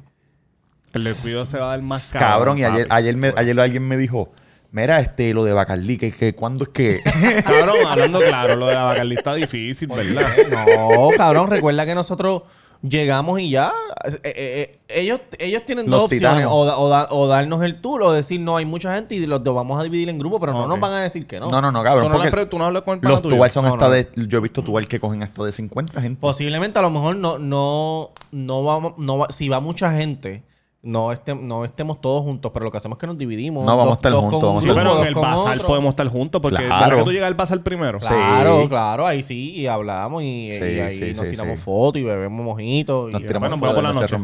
[0.92, 2.58] El descuido se va a dar más cabrón.
[2.58, 4.32] y ayer, ayer, me- ayer alguien me dijo,
[4.70, 7.00] mira, este, lo de Bacardí, que, que ¿cuándo es que...?
[7.44, 10.26] Cabrón, hablando claro, lo de la Bacardí está difícil, ¿verdad?
[10.50, 12.42] No, cabrón, recuerda que nosotros
[12.82, 13.72] llegamos y ya.
[14.04, 16.52] eh, eh, eh, ellos, ellos tienen Los dos opciones: citamos.
[16.54, 19.26] o, da- o da- o darnos el tour o decir no, hay mucha gente y
[19.26, 21.48] los dos vamos a dividir en grupos, pero no nos van a decir que no.
[21.48, 22.12] no, no, no, ¿Tú cabrón.
[22.12, 23.36] no, porque tú no hablas con el pana los tuyo?
[23.36, 23.92] tual son No, hasta no.
[23.94, 24.08] de...
[24.28, 26.20] Yo he visto tual que cogen hasta de 50 gente.
[26.20, 30.42] Posiblemente a lo mejor no, no, no vamos, no va- si va mucha gente,
[30.82, 33.66] no, este, no estemos todos juntos, pero lo que hacemos es que nos dividimos.
[33.66, 36.40] No, vamos a estar juntos, vamos a Sí, estar en el bazar podemos estar juntos
[36.40, 36.80] porque Claro.
[36.86, 38.00] ¿verdad que tú llegas al bazar primero?
[38.00, 38.06] Sí.
[38.08, 41.62] Claro, claro, ahí sí, y hablamos y, Sí, y ahí sí, nos sí, tiramos sí.
[41.64, 43.10] fotos y bebemos mojitos.
[43.12, 44.16] Nos y tiramos bueno, por la noche.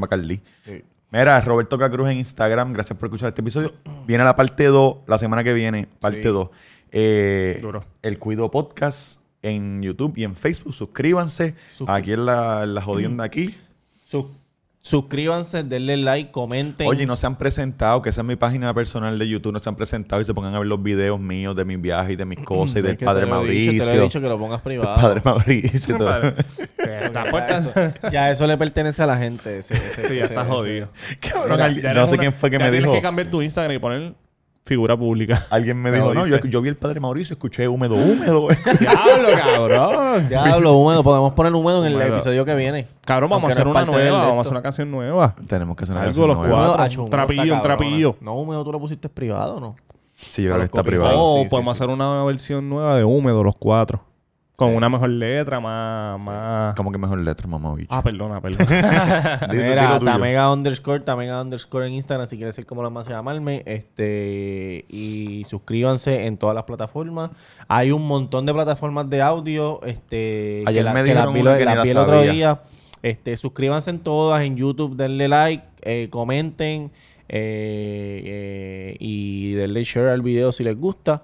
[1.10, 3.72] Mira, Roberto Cacruz en Instagram, gracias por escuchar este episodio.
[4.06, 6.28] Viene la parte 2, la semana que viene, parte Sí.
[6.28, 6.50] 2.
[6.90, 7.82] Eh, Duro.
[8.02, 10.74] el Cuido Podcast en YouTube y en Facebook.
[10.74, 11.54] Suscríbanse.
[11.86, 13.54] Aquí en la, en la jodienda aquí.
[14.04, 14.26] Sus-
[14.84, 16.86] suscríbanse, denle like, comenten.
[16.86, 19.68] Oye, no se han presentado, que esa es mi página personal de YouTube, no se
[19.70, 22.24] han presentado y se pongan a ver los videos míos de mis viajes y de
[22.26, 23.84] mis cosas y del que padre te lo he dicho, Mauricio.
[23.86, 25.00] te lo he dicho que lo pongas del privado.
[25.00, 26.20] padre Mauricio y todo.
[27.30, 27.72] Puesta- eso,
[28.12, 29.58] ya eso le pertenece a la gente.
[29.58, 30.88] ese- ese- Sí, ya ese- está ese- jodido.
[31.18, 32.92] Cabrón, ya no eres sé una- quién fue que ya me tienes dijo.
[32.94, 34.14] que cambiar tu Instagram y poner
[34.64, 35.46] figura pública.
[35.50, 38.48] Alguien me dijo, no, yo, vi el padre Mauricio, escuché húmedo, húmedo.
[38.80, 40.28] Diablo, cabrón.
[40.28, 41.02] Diablo, húmedo.
[41.02, 42.14] Podemos poner húmedo en el Húmedo.
[42.14, 42.86] episodio que viene.
[43.04, 45.34] Cabrón, vamos a hacer una nueva, vamos a hacer una canción nueva.
[45.46, 46.76] Tenemos que hacer una Algo canción los nueva.
[46.76, 46.84] cuatro.
[46.84, 48.16] Húmedo, un trapillo, está un trapillo.
[48.20, 49.76] No, húmedo tú lo pusiste privado, ¿no?
[50.16, 51.22] Sí, yo creo que está privado.
[51.22, 54.02] O sí, podemos sí, hacer una versión nueva de húmedo, los cuatro.
[54.56, 56.20] Con una mejor letra, más.
[56.22, 56.76] más...
[56.76, 57.88] ¿Cómo que mejor letra, mamá bicho?
[57.90, 59.40] Ah, perdona, perdona.
[59.52, 59.98] Mira.
[59.98, 63.64] Tamega underscore, Tamega underscore en Instagram si quieres ser como la más se llamarme.
[63.66, 67.32] Este, y suscríbanse en todas las plataformas.
[67.66, 69.80] Hay un montón de plataformas de audio.
[69.82, 72.60] Este, Ayer que la- me que dijeron que ni las la vi el otro día.
[73.02, 76.92] Este, suscríbanse en todas, en YouTube, denle like, eh, comenten
[77.28, 81.22] eh, eh, y denle share al video si les gusta.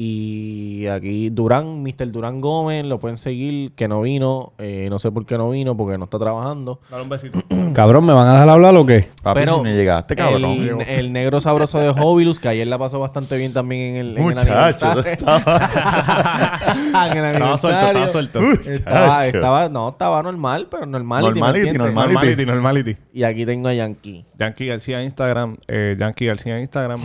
[0.00, 2.12] Y aquí Durán, Mr.
[2.12, 5.76] Durán Gómez, lo pueden seguir, que no vino, eh, no sé por qué no vino,
[5.76, 6.78] porque no está trabajando.
[6.88, 7.40] Dale un besito.
[7.74, 9.08] Cabrón, ¿me van a dejar hablar o qué?
[9.24, 10.44] Papi, Pero si no llegaste, cabrón.
[10.44, 14.10] El, el negro sabroso de Hobilus, que ayer la pasó bastante bien también en el,
[14.12, 15.00] en el Muchacho, eso aniversario.
[15.34, 17.08] estaba...
[17.12, 18.40] en el Estaba suelto, estaba suelto.
[18.70, 19.36] Estaba, Muchacho.
[19.36, 21.34] estaba- no, estaba normal, pero normality.
[21.34, 22.14] ¿me Normality, normality.
[22.14, 22.96] Normality, normality.
[23.12, 24.24] Y aquí tengo a Yankee.
[24.38, 25.56] Yankee García Instagram.
[25.66, 27.00] Eh, Yankee García Instagram.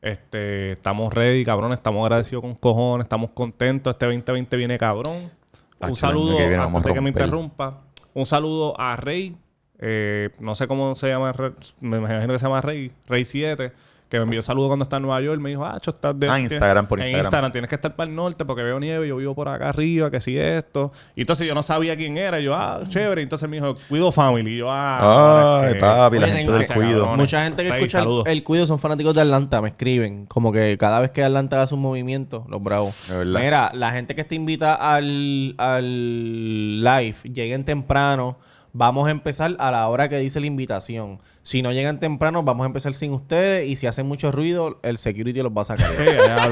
[0.00, 1.72] Este, estamos ready, cabrón.
[1.72, 3.04] Estamos agradecidos con cojones.
[3.04, 3.92] Estamos contentos.
[3.92, 5.30] Este 2020 viene cabrón.
[5.78, 7.82] Tacho, Un saludo, que viene antes de que me interrumpa.
[8.14, 9.36] Un saludo a Rey.
[9.78, 11.32] Eh, no sé cómo se llama.
[11.80, 12.92] Me imagino que se llama Rey.
[13.06, 13.72] Rey 7.
[14.08, 15.38] Que me envió saludos cuando está en Nueva York.
[15.38, 16.28] Me dijo, ah, cho, estás de.
[16.30, 17.52] Ah, Instagram, por en Instagram.
[17.52, 19.06] Tienes que estar para el norte porque veo nieve.
[19.06, 20.10] Yo vivo por acá arriba.
[20.10, 20.92] Que si esto.
[21.14, 22.40] Y entonces yo no sabía quién era.
[22.40, 23.20] Y yo, ah, chévere.
[23.20, 24.54] Y entonces me dijo, Cuido Family.
[24.54, 25.60] Y yo, ah.
[25.62, 27.16] Ay, papi, la Oye, gente del cuido.
[27.16, 28.24] Mucha gente que Rey, escucha el, saludos.
[28.26, 30.24] el cuido son fanáticos de Atlanta, me escriben.
[30.24, 33.08] Como que cada vez que Atlanta hace un movimiento, los bravos.
[33.08, 33.40] De verdad.
[33.40, 38.38] Mira, la gente que está invita al, al live, lleguen temprano.
[38.78, 41.18] Vamos a empezar a la hora que dice la invitación.
[41.42, 43.66] Si no llegan temprano, vamos a empezar sin ustedes.
[43.66, 45.86] Y si hacen mucho ruido, el security los va a sacar.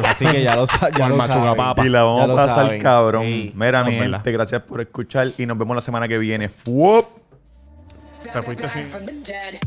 [0.05, 1.55] Así que ya lo, sa- ya lo saben.
[1.57, 1.87] papa.
[1.87, 2.83] Y la vamos Ya a pasar saben.
[2.83, 3.22] cabrón.
[3.27, 3.53] Sí.
[3.55, 6.49] Mira, mi gente, gracias por escuchar y nos vemos la semana que viene.
[6.49, 7.07] ¡Fuop!
[8.33, 9.61] Te fuiste dead.